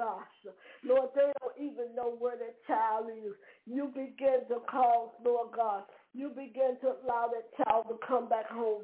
Lord, 0.84 1.10
they 1.16 1.32
don't 1.42 1.58
even 1.60 1.96
know 1.96 2.16
where 2.20 2.38
their 2.38 2.56
child 2.68 3.08
is. 3.12 3.34
You 3.66 3.88
begin 3.88 4.48
to 4.50 4.60
call, 4.70 5.16
Lord 5.24 5.54
God. 5.56 5.84
You 6.14 6.30
begin 6.30 6.78
to 6.82 6.96
allow 7.04 7.30
that 7.34 7.50
child 7.64 7.86
to 7.90 7.98
come 8.08 8.30
back 8.30 8.50
home 8.50 8.84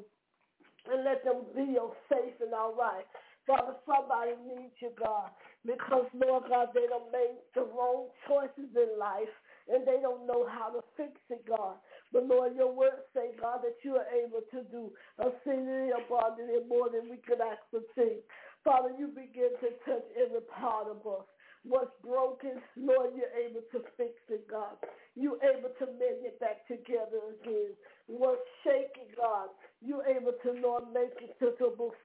and 0.90 1.04
let 1.04 1.24
them 1.24 1.44
be 1.54 1.76
safe 2.08 2.34
and 2.40 2.54
all 2.54 2.74
right. 2.74 3.04
Father, 3.46 3.74
somebody 3.88 4.32
needs 4.46 4.74
you, 4.80 4.92
God, 5.00 5.30
because, 5.64 6.06
Lord 6.14 6.44
God, 6.48 6.68
they 6.74 6.86
don't 6.88 7.10
make 7.10 7.40
the 7.54 7.62
wrong 7.62 8.08
choices 8.28 8.70
in 8.76 8.98
life 8.98 9.32
and 9.68 9.86
they 9.86 10.00
don't 10.02 10.26
know 10.26 10.46
how 10.48 10.68
to 10.70 10.80
fix 10.96 11.12
it, 11.30 11.44
God. 11.48 11.76
But 12.12 12.26
Lord, 12.26 12.56
your 12.56 12.72
word 12.72 13.04
say, 13.14 13.30
God, 13.40 13.60
that 13.62 13.76
you 13.84 13.96
are 13.96 14.06
able 14.12 14.40
to 14.52 14.62
do 14.70 14.92
a 15.18 15.28
exceedingly 15.28 15.90
abundantly 15.92 16.60
more 16.68 16.88
than 16.90 17.10
we 17.10 17.16
could 17.18 17.40
ask 17.40 17.62
or 17.72 17.80
think. 17.94 18.20
Father, 18.64 18.90
you 18.98 19.08
begin 19.08 19.50
to 19.60 19.68
touch 19.84 20.04
every 20.16 20.42
part 20.58 20.88
of 20.88 21.06
us. 21.06 21.26
What's 21.64 21.90
broken, 22.02 22.62
Lord, 22.76 23.10
you're 23.16 23.34
able 23.34 23.60
to 23.72 23.80
fix 23.96 24.14
it, 24.30 24.48
God. 24.48 24.78
You're 25.16 25.42
able 25.42 25.70
to 25.80 25.86
mend 25.86 26.24
it 26.24 26.38
back 26.40 26.66
together 26.68 27.20
again. 27.42 27.74
What's 28.06 28.40
shaky, 28.64 29.12
God, 29.16 29.48
you're 29.84 30.06
able 30.06 30.32
to, 30.44 30.52
Lord, 30.62 30.84
make 30.94 31.18
it 31.20 31.36
to 31.40 31.52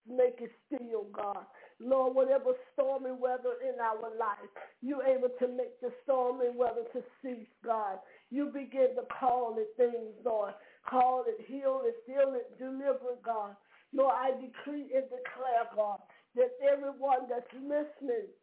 make 0.07 0.41
it 0.41 0.51
still, 0.67 1.05
God. 1.13 1.45
Lord, 1.79 2.15
whatever 2.15 2.53
stormy 2.73 3.11
weather 3.11 3.55
in 3.61 3.79
our 3.79 4.17
life, 4.17 4.49
you're 4.81 5.03
able 5.03 5.29
to 5.39 5.47
make 5.47 5.79
the 5.81 5.91
stormy 6.03 6.49
weather 6.55 6.83
to 6.93 7.03
cease, 7.21 7.47
God. 7.63 7.99
You 8.33 8.47
begin 8.49 8.97
to 8.97 9.05
call 9.21 9.57
it 9.61 9.69
things, 9.77 10.17
Lord. 10.25 10.55
Call 10.89 11.25
it, 11.29 11.37
heal 11.45 11.83
it, 11.85 11.95
heal 12.07 12.33
it, 12.33 12.57
deliver 12.57 13.13
it, 13.13 13.23
God. 13.23 13.55
Lord, 13.93 14.15
I 14.17 14.31
decree 14.41 14.89
and 14.95 15.05
declare, 15.05 15.69
God, 15.77 16.01
that 16.35 16.49
everyone 16.65 17.29
that's 17.29 17.47
listening, 17.53 18.33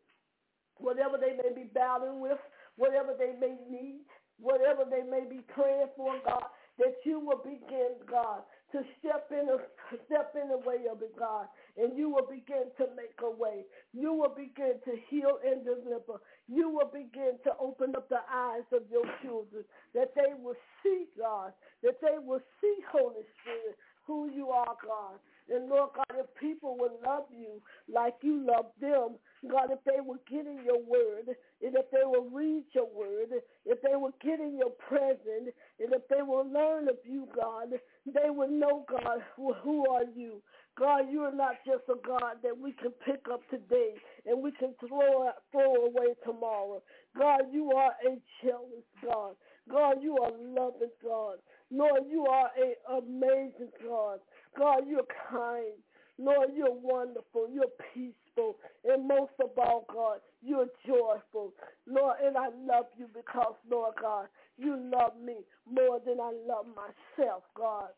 whatever 0.78 1.18
they 1.18 1.34
may 1.36 1.54
be 1.54 1.68
battling 1.74 2.20
with, 2.20 2.38
whatever 2.76 3.14
they 3.18 3.34
may 3.40 3.56
need, 3.70 4.02
whatever 4.38 4.84
they 4.90 5.02
may 5.02 5.26
be 5.28 5.42
praying 5.54 5.88
for, 5.96 6.14
God, 6.24 6.44
that 6.78 6.94
you 7.04 7.20
will 7.20 7.42
begin, 7.44 7.98
God, 8.10 8.42
to 8.72 8.82
step 8.98 9.30
in 9.32 9.48
a, 9.48 9.58
step 10.06 10.34
in 10.40 10.48
the 10.48 10.58
way 10.58 10.86
of 10.90 11.02
it, 11.02 11.16
God, 11.18 11.46
and 11.76 11.96
you 11.96 12.10
will 12.10 12.26
begin 12.28 12.70
to 12.78 12.86
make 12.96 13.18
a 13.22 13.30
way. 13.30 13.64
You 13.92 14.12
will 14.12 14.34
begin 14.34 14.78
to 14.84 14.92
heal 15.08 15.38
and 15.44 15.64
deliver. 15.64 16.20
You 16.48 16.70
will 16.70 16.90
begin 16.92 17.38
to 17.44 17.52
open 17.60 17.94
up 17.96 18.08
the 18.08 18.22
eyes 18.32 18.66
of 18.72 18.82
your 18.90 19.04
children, 19.22 19.64
that 19.94 20.14
they 20.14 20.34
will 20.38 20.56
see, 20.82 21.06
God, 21.18 21.52
that 21.82 22.00
they 22.00 22.18
will 22.18 22.42
see, 22.60 22.76
Holy 22.92 23.24
Spirit, 23.42 23.76
who 24.06 24.30
you 24.30 24.50
are, 24.50 24.76
God. 24.84 25.18
And 25.50 25.68
Lord 25.68 25.90
God, 25.96 26.18
if 26.18 26.26
people 26.40 26.76
would 26.78 26.92
love 27.04 27.24
you 27.30 27.60
like 27.92 28.14
you 28.22 28.46
love 28.46 28.66
them, 28.80 29.16
God, 29.50 29.70
if 29.70 29.80
they 29.84 30.00
were 30.04 30.20
getting 30.30 30.60
your 30.64 30.80
word, 30.80 31.28
and 31.62 31.74
if 31.76 31.90
they 31.90 32.04
will 32.04 32.28
read 32.30 32.64
your 32.72 32.88
word, 32.88 33.30
if 33.66 33.82
they 33.82 33.96
were 33.96 34.12
getting 34.22 34.56
your 34.58 34.70
presence, 34.88 35.52
and 35.80 35.92
if 35.92 36.02
they 36.08 36.22
will 36.22 36.46
learn 36.50 36.88
of 36.88 36.96
you, 37.04 37.28
God, 37.34 37.70
they 38.06 38.30
will 38.30 38.50
know, 38.50 38.84
God, 38.88 39.18
who, 39.36 39.54
who 39.54 39.88
are 39.90 40.04
you. 40.14 40.42
God, 40.78 41.10
you 41.10 41.22
are 41.22 41.34
not 41.34 41.56
just 41.66 41.82
a 41.88 42.06
God 42.06 42.36
that 42.42 42.56
we 42.56 42.72
can 42.72 42.92
pick 43.04 43.26
up 43.30 43.40
today 43.50 43.94
and 44.26 44.42
we 44.42 44.52
can 44.52 44.74
throw, 44.80 45.30
throw 45.52 45.74
away 45.86 46.14
tomorrow. 46.24 46.82
God, 47.18 47.42
you 47.52 47.72
are 47.72 47.92
a 48.06 48.16
jealous 48.42 48.86
God. 49.04 49.34
God, 49.70 49.96
you 50.02 50.16
are 50.18 50.32
loving 50.32 50.90
God. 51.04 51.36
Lord, 51.70 52.02
you 52.10 52.26
are 52.26 52.50
an 52.58 52.74
amazing 52.98 53.70
God. 53.84 54.20
God, 54.58 54.82
you're 54.88 55.06
kind. 55.30 55.74
Lord, 56.18 56.50
you're 56.54 56.72
wonderful. 56.72 57.48
You're 57.52 57.72
peaceful. 57.94 58.56
And 58.84 59.06
most 59.08 59.32
of 59.42 59.50
all, 59.56 59.86
God, 59.92 60.18
you're 60.42 60.66
joyful. 60.86 61.54
Lord, 61.86 62.16
and 62.22 62.36
I 62.36 62.48
love 62.66 62.86
you 62.98 63.06
because, 63.14 63.54
Lord 63.70 63.94
God, 64.00 64.26
you 64.58 64.76
love 64.76 65.12
me 65.24 65.36
more 65.70 66.00
than 66.04 66.20
I 66.20 66.32
love 66.46 66.66
myself, 66.66 67.44
God. 67.56 67.88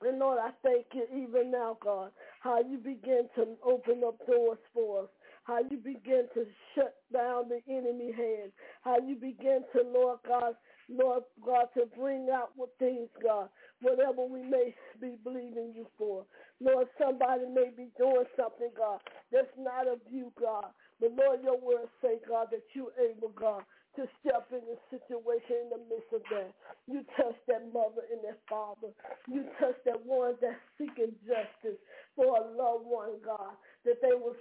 And 0.00 0.18
Lord, 0.18 0.38
I 0.40 0.50
thank 0.62 0.86
you 0.94 1.06
even 1.12 1.50
now, 1.50 1.76
God, 1.82 2.12
how 2.40 2.60
you 2.60 2.78
begin 2.78 3.28
to 3.34 3.46
open 3.64 4.02
up 4.06 4.24
doors 4.26 4.58
for 4.72 5.02
us, 5.04 5.08
how 5.42 5.58
you 5.58 5.76
begin 5.76 6.26
to 6.34 6.44
shut 6.74 6.94
down 7.12 7.48
the 7.48 7.60
enemy 7.68 8.12
hand, 8.12 8.52
how 8.82 8.98
you 8.98 9.16
begin 9.16 9.62
to, 9.74 9.82
Lord 9.82 10.18
God, 10.26 10.54
Lord 10.88 11.24
God, 11.44 11.68
to 11.76 11.86
bring 11.98 12.28
out 12.32 12.50
what 12.56 12.70
things, 12.78 13.08
God, 13.22 13.48
whatever 13.82 14.24
we 14.24 14.42
may 14.42 14.74
be 15.00 15.16
believing 15.24 15.72
you 15.74 15.86
for. 15.98 16.24
Lord, 16.60 16.88
somebody 17.00 17.44
may 17.52 17.70
be 17.76 17.88
doing 17.98 18.24
something, 18.36 18.70
God, 18.76 19.00
that's 19.32 19.52
not 19.58 19.88
of 19.88 20.00
you, 20.10 20.32
God. 20.40 20.66
But 21.00 21.12
Lord, 21.14 21.40
your 21.44 21.58
word 21.60 21.88
say, 22.02 22.18
God, 22.28 22.48
that 22.52 22.64
you 22.74 22.90
able, 22.98 23.30
God, 23.30 23.62
to 23.96 24.06
step 24.20 24.48
in 24.52 24.62
the 24.66 24.78
situation 24.90 25.66
in 25.66 25.70
the 25.70 25.82
midst 25.90 26.12
of 26.14 26.22
that. 26.30 26.52
You 26.86 27.04
touch 27.16 27.36
that 27.48 27.72
mother 27.72 28.06
and 28.12 28.20
that 28.24 28.40
father. 28.48 28.94
You 29.28 29.44
touch 29.60 29.76
that 29.86 30.04
one 30.06 30.34
that's 30.40 30.58
seeking 30.78 31.14
justice 31.26 31.78
for 32.16 32.26
a 32.26 32.44
loved 32.56 32.86
one, 32.86 33.18
God, 33.24 33.54
that 33.84 34.00
they 34.02 34.14
were, 34.14 34.36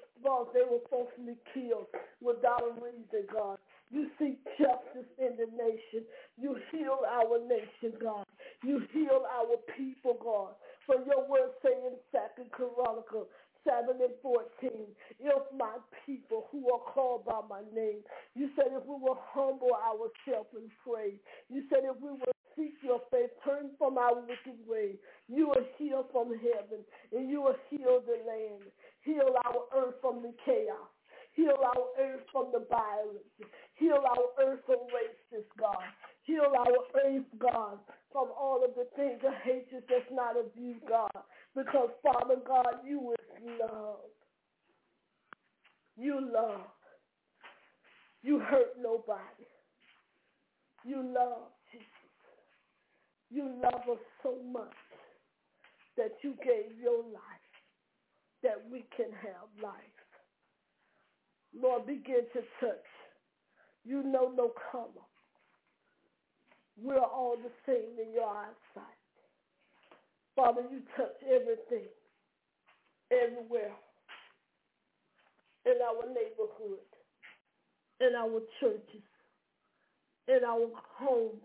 they 0.54 0.66
were 0.66 0.84
falsely 0.90 1.38
killed 1.54 1.88
without 2.22 2.64
a 2.64 2.74
reason, 2.82 3.28
God. 3.32 3.58
You 3.92 4.10
seek 4.20 4.38
You 6.38 6.58
heal 6.72 7.00
our 7.10 7.40
nation, 7.48 7.98
God. 8.02 8.26
You 8.64 8.82
heal 8.94 9.26
our 9.26 9.58
people, 9.76 10.18
God. 10.22 10.54
For 10.86 10.96
your 10.96 11.28
word 11.28 11.52
saying 11.64 11.98
Second 12.12 12.52
Chronicle 12.52 13.28
7 13.68 13.90
and 14.00 14.14
14, 14.22 14.48
if 15.20 15.44
my 15.58 15.76
people 16.06 16.48
who 16.52 16.72
are 16.72 16.80
called 16.94 17.26
by 17.26 17.42
my 17.50 17.62
name, 17.76 18.00
you 18.36 18.50
said 18.56 18.68
if 18.72 18.86
we 18.86 18.96
will 18.96 19.20
humble 19.34 19.76
ourselves 19.76 20.50
and 20.56 20.72
pray, 20.86 21.20
you 21.50 21.64
said 21.70 21.80
if 21.84 22.00
we 22.02 22.12
will 22.12 22.34
seek 22.56 22.76
your 22.82 23.02
face, 23.12 23.30
turn 23.44 23.72
from 23.78 23.98
our 23.98 24.16
wicked 24.16 24.58
way, 24.68 24.96
you 25.28 25.48
will 25.50 25.66
heal 25.78 26.06
from 26.12 26.30
heaven 26.40 26.80
and 27.12 27.30
you 27.30 27.42
will 27.42 27.58
heal 27.70 28.02
the 28.08 28.18
land, 28.26 28.64
heal 29.04 29.36
our 29.46 29.62
earth 29.76 29.96
from 30.02 30.22
the 30.22 30.34
chaos. 30.46 30.88
Heal 31.34 31.54
our 31.62 31.86
earth 32.02 32.26
from 32.32 32.48
the 32.52 32.66
violence. 32.66 33.30
Heal 33.78 34.04
our 34.10 34.48
earth 34.48 34.60
racism, 34.68 35.44
God. 35.60 35.78
Heal 36.24 36.52
our 36.58 37.06
earth, 37.06 37.26
God, 37.40 37.78
from 38.12 38.30
all 38.38 38.62
of 38.66 38.72
the 38.76 38.88
things 38.96 39.22
of 39.26 39.34
hatred 39.44 39.84
that's 39.88 40.12
not 40.12 40.38
of 40.38 40.46
you, 40.56 40.76
God. 40.88 41.12
Because, 41.56 41.90
Father 42.04 42.36
God, 42.46 42.82
you 42.86 43.14
is 43.14 43.60
love. 43.62 44.00
You 45.96 46.20
love. 46.34 46.62
You 48.24 48.40
hurt 48.40 48.74
nobody. 48.82 49.48
You 50.84 50.98
love 50.98 51.50
Jesus. 51.72 51.88
You 53.30 53.50
love 53.62 53.82
us 53.90 54.04
so 54.24 54.36
much 54.52 54.74
that 55.98 56.14
you 56.24 56.34
gave 56.44 56.80
your 56.82 57.04
life 57.04 57.48
that 58.44 58.64
we 58.72 58.86
can 58.96 59.12
have 59.12 59.50
life. 59.62 59.74
Lord, 61.60 61.88
begin 61.88 62.22
to 62.34 62.42
touch. 62.60 62.86
You 63.88 64.04
know 64.04 64.34
no 64.36 64.52
color. 64.72 65.06
We're 66.82 67.00
all 67.00 67.38
the 67.42 67.52
same 67.66 68.06
in 68.06 68.14
your 68.14 68.28
eyesight. 68.28 68.84
Father, 70.36 70.62
you 70.70 70.82
touch 70.98 71.16
everything, 71.24 71.88
everywhere, 73.10 73.72
in 75.66 75.78
our 75.82 76.06
neighborhood, 76.10 76.86
in 78.02 78.14
our 78.14 78.42
churches, 78.60 79.08
in 80.28 80.40
our 80.46 80.68
homes, 81.00 81.42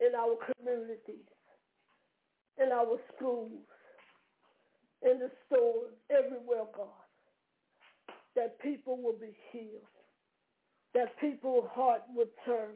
in 0.00 0.14
our 0.14 0.36
communities, 0.54 1.26
in 2.56 2.70
our 2.72 2.98
schools, 3.16 3.66
in 5.02 5.18
the 5.18 5.30
stores, 5.46 5.92
everywhere, 6.08 6.66
God 6.74 6.86
that 8.38 8.60
people 8.60 8.96
will 9.02 9.18
be 9.20 9.34
healed. 9.50 9.97
That 10.94 11.18
people's 11.20 11.68
heart 11.72 12.02
would 12.14 12.28
turn, 12.44 12.74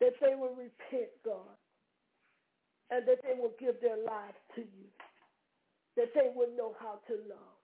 that 0.00 0.14
they 0.20 0.34
will 0.34 0.54
repent, 0.54 1.10
God, 1.24 1.56
and 2.90 3.06
that 3.06 3.18
they 3.22 3.34
will 3.38 3.52
give 3.58 3.80
their 3.80 3.98
lives 3.98 4.38
to 4.54 4.62
you, 4.62 4.88
that 5.96 6.14
they 6.14 6.30
will 6.34 6.50
know 6.56 6.74
how 6.80 7.00
to 7.08 7.14
love, 7.28 7.58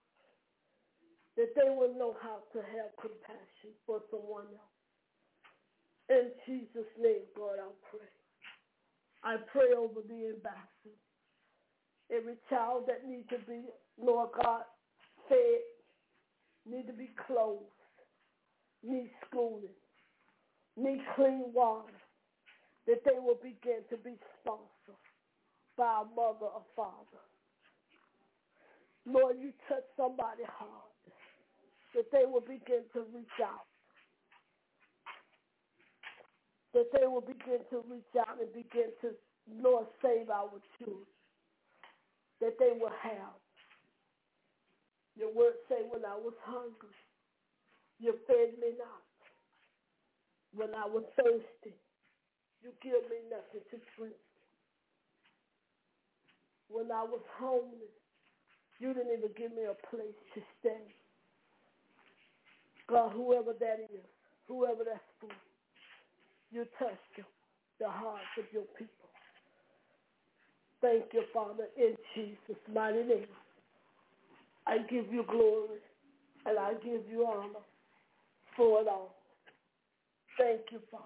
that 1.37 1.55
they 1.55 1.69
will 1.69 1.93
know 1.97 2.15
how 2.21 2.43
to 2.53 2.59
have 2.59 2.91
compassion 2.99 3.71
for 3.85 4.01
someone 4.11 4.45
else. 4.51 4.75
In 6.09 6.29
Jesus' 6.45 6.91
name, 7.01 7.25
God, 7.35 7.57
I 7.57 7.71
pray. 7.89 8.11
I 9.23 9.37
pray 9.51 9.73
over 9.75 10.01
the 10.07 10.29
ambassador. 10.35 10.99
Every 12.11 12.35
child 12.49 12.83
that 12.87 13.09
needs 13.09 13.27
to 13.29 13.39
be, 13.49 13.61
Lord 13.99 14.29
God, 14.43 14.61
fed, 15.27 15.65
need 16.69 16.85
to 16.87 16.93
be 16.93 17.09
clothed, 17.25 17.74
need 18.85 19.11
schooling, 19.27 19.75
need 20.77 21.01
clean 21.15 21.51
water, 21.53 21.93
that 22.87 23.01
they 23.05 23.19
will 23.19 23.39
begin 23.41 23.81
to 23.89 23.97
be 23.97 24.17
sponsored 24.41 25.01
by 25.77 26.03
a 26.03 26.05
mother 26.15 26.45
or 26.45 26.65
father. 26.75 27.21
Lord, 29.05 29.37
you 29.39 29.53
touch 29.69 29.83
somebody's 29.97 30.45
heart, 30.47 30.91
that 31.95 32.05
they 32.11 32.25
will 32.25 32.41
begin 32.41 32.83
to 32.93 33.01
reach 33.13 33.27
out, 33.43 33.67
that 36.73 36.87
they 36.93 37.07
will 37.07 37.21
begin 37.21 37.59
to 37.69 37.83
reach 37.89 38.03
out 38.19 38.41
and 38.41 38.51
begin 38.53 38.91
to, 39.01 39.11
Lord, 39.47 39.87
save 40.01 40.29
our 40.29 40.51
children, 40.79 41.05
that 42.41 42.53
they 42.59 42.71
will 42.79 42.93
have. 43.01 43.39
Your 45.15 45.33
word 45.33 45.55
say, 45.69 45.83
when 45.89 46.03
I 46.05 46.15
was 46.15 46.33
hungry, 46.43 46.89
you 47.99 48.13
fed 48.27 48.57
me 48.59 48.75
not. 48.77 49.03
When 50.55 50.73
I 50.73 50.85
was 50.87 51.03
thirsty, 51.17 51.75
you 52.63 52.71
gave 52.81 53.03
me 53.09 53.27
nothing 53.29 53.63
to 53.71 53.77
drink. 53.97 54.15
When 56.69 56.91
I 56.91 57.03
was 57.03 57.21
homeless, 57.37 57.93
you 58.79 58.93
didn't 58.93 59.13
even 59.17 59.31
give 59.37 59.51
me 59.51 59.63
a 59.63 59.77
place 59.89 60.17
to 60.35 60.41
stay. 60.59 60.95
God, 62.89 63.11
whoever 63.13 63.53
that 63.59 63.79
is, 63.93 64.05
whoever 64.47 64.83
that's 64.83 64.99
for, 65.19 65.29
you 66.51 66.65
touched 66.79 67.15
them, 67.17 67.25
the 67.79 67.89
hearts 67.89 68.23
of 68.39 68.45
your 68.53 68.65
people. 68.77 69.09
Thank 70.81 71.05
you, 71.13 71.23
Father, 71.33 71.67
in 71.77 71.95
Jesus' 72.13 72.61
mighty 72.73 73.03
name. 73.03 73.27
I 74.67 74.79
give 74.89 75.11
you 75.11 75.23
glory 75.29 75.79
and 76.45 76.59
I 76.59 76.73
give 76.75 77.01
you 77.09 77.25
honor 77.27 77.59
for 78.55 78.81
it 78.81 78.87
all. 78.87 79.15
Thank 80.37 80.61
you, 80.71 80.79
Father. 80.91 81.03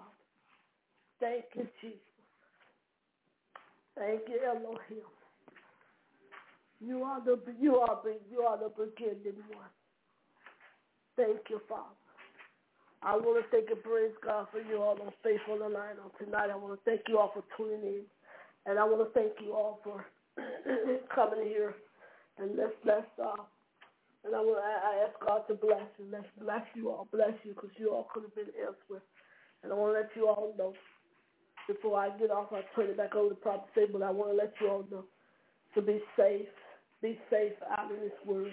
Thank 1.20 1.46
you, 1.56 1.68
Jesus. 1.82 2.00
Thank 3.98 4.22
you, 4.28 4.40
Elohim. 4.48 5.06
You 6.80 7.04
are 7.04 7.24
the 7.24 7.38
you 7.60 7.76
are 7.76 8.00
the 8.04 8.16
you 8.32 8.42
are 8.42 8.58
the 8.58 8.70
beginning 8.70 9.44
one. 9.54 9.74
Thank 11.18 11.50
you, 11.50 11.62
Father. 11.68 11.84
I 13.02 13.16
want 13.16 13.44
to 13.44 13.50
thank 13.52 13.70
and 13.70 13.84
praise 13.84 14.12
God 14.24 14.48
for 14.52 14.60
you 14.62 14.82
all 14.82 15.00
on 15.02 15.12
Faithful 15.24 15.60
Line 15.60 16.00
on 16.04 16.12
tonight. 16.24 16.50
I 16.52 16.56
want 16.56 16.74
to 16.74 16.90
thank 16.90 17.02
you 17.08 17.18
all 17.18 17.32
for 17.34 17.44
tuning 17.56 17.82
in. 17.84 18.02
And 18.66 18.78
I 18.78 18.84
want 18.84 19.08
to 19.08 19.20
thank 19.20 19.34
you 19.42 19.54
all 19.54 19.80
for 19.84 20.06
coming 21.16 21.46
here. 21.48 21.76
And 22.38 22.58
let's 22.58 22.74
let's 22.86 23.08
uh 23.22 23.44
and 24.26 24.36
I 24.36 24.40
want 24.40 24.60
I 24.64 25.06
ask 25.08 25.20
God 25.26 25.48
to 25.48 25.56
bless 25.56 25.88
you. 25.98 26.06
Let's 26.12 26.28
bless 26.40 26.66
you 26.76 26.90
all, 26.90 27.08
bless 27.12 27.34
you, 27.44 27.54
because 27.54 27.72
you 27.78 27.92
all 27.92 28.08
could 28.14 28.24
have 28.24 28.36
been 28.36 28.54
elsewhere. 28.60 29.04
And 29.64 29.72
I 29.72 29.76
want 29.76 29.94
to 29.94 30.00
let 30.00 30.10
you 30.16 30.28
all 30.28 30.54
know 30.58 30.74
before 31.68 32.00
I 32.00 32.10
get 32.18 32.32
off, 32.32 32.48
I 32.52 32.62
turn 32.76 32.90
it 32.90 32.98
back 32.98 33.16
over 33.16 33.30
to 33.30 33.36
Prophetess, 33.36 33.90
But 33.94 34.02
I 34.02 34.10
want 34.10 34.32
to 34.32 34.38
let 34.38 34.54
you 34.60 34.70
all 34.70 34.86
know 34.90 35.06
to 35.76 35.82
be 35.82 36.02
safe, 36.18 36.48
be 37.02 37.20
safe 37.30 37.54
out 37.78 37.92
in 37.92 38.00
this 38.00 38.12
world. 38.26 38.52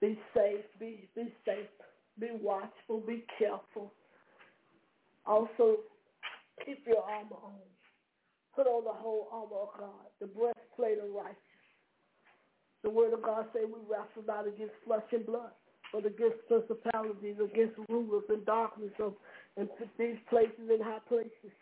Be 0.00 0.18
safe, 0.34 0.64
be 0.80 1.08
be 1.14 1.32
safe, 1.46 1.70
be 2.18 2.30
watchful, 2.42 3.00
be 3.06 3.24
careful. 3.38 3.92
Also, 5.24 5.76
keep 6.66 6.84
your 6.86 7.02
armor 7.02 7.36
on. 7.42 7.52
Put 8.54 8.66
on 8.66 8.84
the 8.84 8.92
whole 8.92 9.28
armor 9.32 9.62
of 9.62 9.78
God, 9.78 10.06
the 10.20 10.26
breastplate 10.26 10.98
of 10.98 11.14
righteousness. 11.14 11.43
The 12.84 12.90
word 12.90 13.14
of 13.14 13.22
God 13.22 13.46
say 13.54 13.64
we 13.64 13.80
wrestle 13.88 14.22
not 14.28 14.46
against 14.46 14.74
flesh 14.84 15.08
and 15.10 15.24
blood, 15.24 15.50
but 15.90 16.04
against 16.04 16.36
principalities, 16.46 17.36
against 17.42 17.80
rulers 17.88 18.24
and 18.28 18.44
darkness 18.44 18.92
of 19.00 19.14
and 19.56 19.68
these 19.98 20.18
places 20.28 20.68
and 20.68 20.84
high 20.84 21.00
places. 21.08 21.56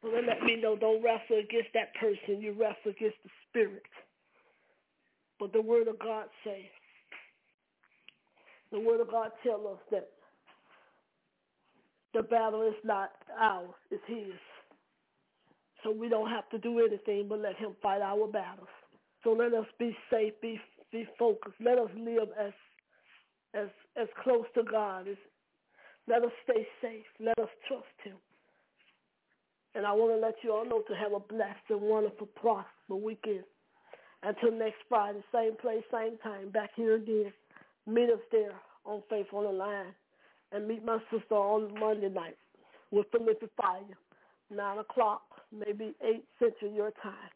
So 0.00 0.10
they 0.10 0.22
let 0.24 0.42
me 0.44 0.54
know 0.56 0.76
don't 0.76 1.02
wrestle 1.02 1.42
against 1.42 1.74
that 1.74 1.92
person. 1.98 2.40
You 2.40 2.52
wrestle 2.52 2.92
against 2.94 3.16
the 3.24 3.30
spirit. 3.50 3.82
But 5.40 5.52
the 5.52 5.60
word 5.60 5.88
of 5.88 5.98
God 5.98 6.26
says, 6.44 6.70
the 8.70 8.80
word 8.80 9.00
of 9.00 9.10
God 9.10 9.30
tells 9.42 9.66
us 9.66 9.82
that 9.90 10.08
the 12.14 12.22
battle 12.22 12.62
is 12.62 12.74
not 12.84 13.10
ours, 13.38 13.74
it's 13.90 14.02
his. 14.06 14.38
So 15.82 15.90
we 15.90 16.08
don't 16.08 16.30
have 16.30 16.48
to 16.50 16.58
do 16.58 16.78
anything 16.80 17.26
but 17.28 17.40
let 17.40 17.56
him 17.56 17.72
fight 17.82 18.00
our 18.00 18.26
battles. 18.28 18.68
So 19.26 19.32
let 19.32 19.52
us 19.54 19.66
be 19.76 19.90
safe, 20.08 20.34
be 20.40 20.60
be 20.92 21.04
focused. 21.18 21.56
Let 21.58 21.78
us 21.78 21.90
live 21.98 22.28
as 22.38 22.52
as 23.54 23.66
as 24.00 24.06
close 24.22 24.44
to 24.54 24.62
God 24.62 25.08
as 25.08 25.16
let 26.06 26.22
us 26.22 26.30
stay 26.44 26.64
safe. 26.80 27.04
Let 27.18 27.36
us 27.40 27.48
trust 27.66 27.98
him. 28.04 28.14
And 29.74 29.84
I 29.84 29.90
want 29.90 30.14
to 30.14 30.24
let 30.24 30.36
you 30.44 30.52
all 30.52 30.64
know 30.64 30.82
to 30.82 30.94
have 30.94 31.12
a 31.12 31.18
blessed 31.18 31.70
and 31.70 31.80
wonderful, 31.80 32.28
prosperous 32.36 33.02
weekend. 33.02 33.42
Until 34.22 34.52
next 34.52 34.78
Friday, 34.88 35.24
same 35.34 35.56
place, 35.56 35.82
same 35.90 36.18
time, 36.18 36.50
back 36.50 36.70
here 36.76 36.94
again. 36.94 37.32
Meet 37.84 38.10
us 38.10 38.20
there 38.30 38.54
on 38.84 39.02
Faith 39.10 39.26
on 39.32 39.42
the 39.42 39.50
Line. 39.50 39.92
And 40.52 40.68
meet 40.68 40.84
my 40.84 40.98
sister 41.10 41.34
on 41.34 41.74
Monday 41.80 42.08
night 42.08 42.36
with 42.92 43.10
Prolific 43.10 43.50
Fire, 43.56 43.82
9 44.50 44.78
o'clock, 44.78 45.22
maybe 45.52 45.96
8 46.00 46.24
Central 46.38 46.72
your 46.72 46.92
time. 47.02 47.35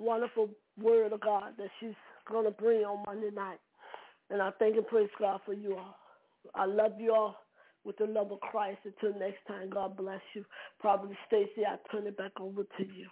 Wonderful 0.00 0.50
word 0.82 1.12
of 1.12 1.20
God 1.20 1.52
that 1.58 1.68
she's 1.78 1.94
going 2.30 2.44
to 2.46 2.50
bring 2.50 2.84
on 2.84 3.04
Monday 3.06 3.30
night. 3.34 3.58
And 4.30 4.40
I 4.40 4.50
thank 4.58 4.76
and 4.76 4.86
praise 4.86 5.10
God 5.18 5.40
for 5.44 5.52
you 5.52 5.76
all. 5.76 5.96
I 6.54 6.64
love 6.64 6.92
you 6.98 7.14
all 7.14 7.36
with 7.84 7.98
the 7.98 8.06
love 8.06 8.32
of 8.32 8.40
Christ. 8.40 8.78
Until 8.84 9.18
next 9.18 9.46
time, 9.46 9.70
God 9.70 9.96
bless 9.96 10.20
you. 10.34 10.44
Probably 10.78 11.16
Stacy, 11.26 11.66
I 11.66 11.76
turn 11.92 12.06
it 12.06 12.16
back 12.16 12.32
over 12.40 12.62
to 12.62 12.84
you. 12.84 13.08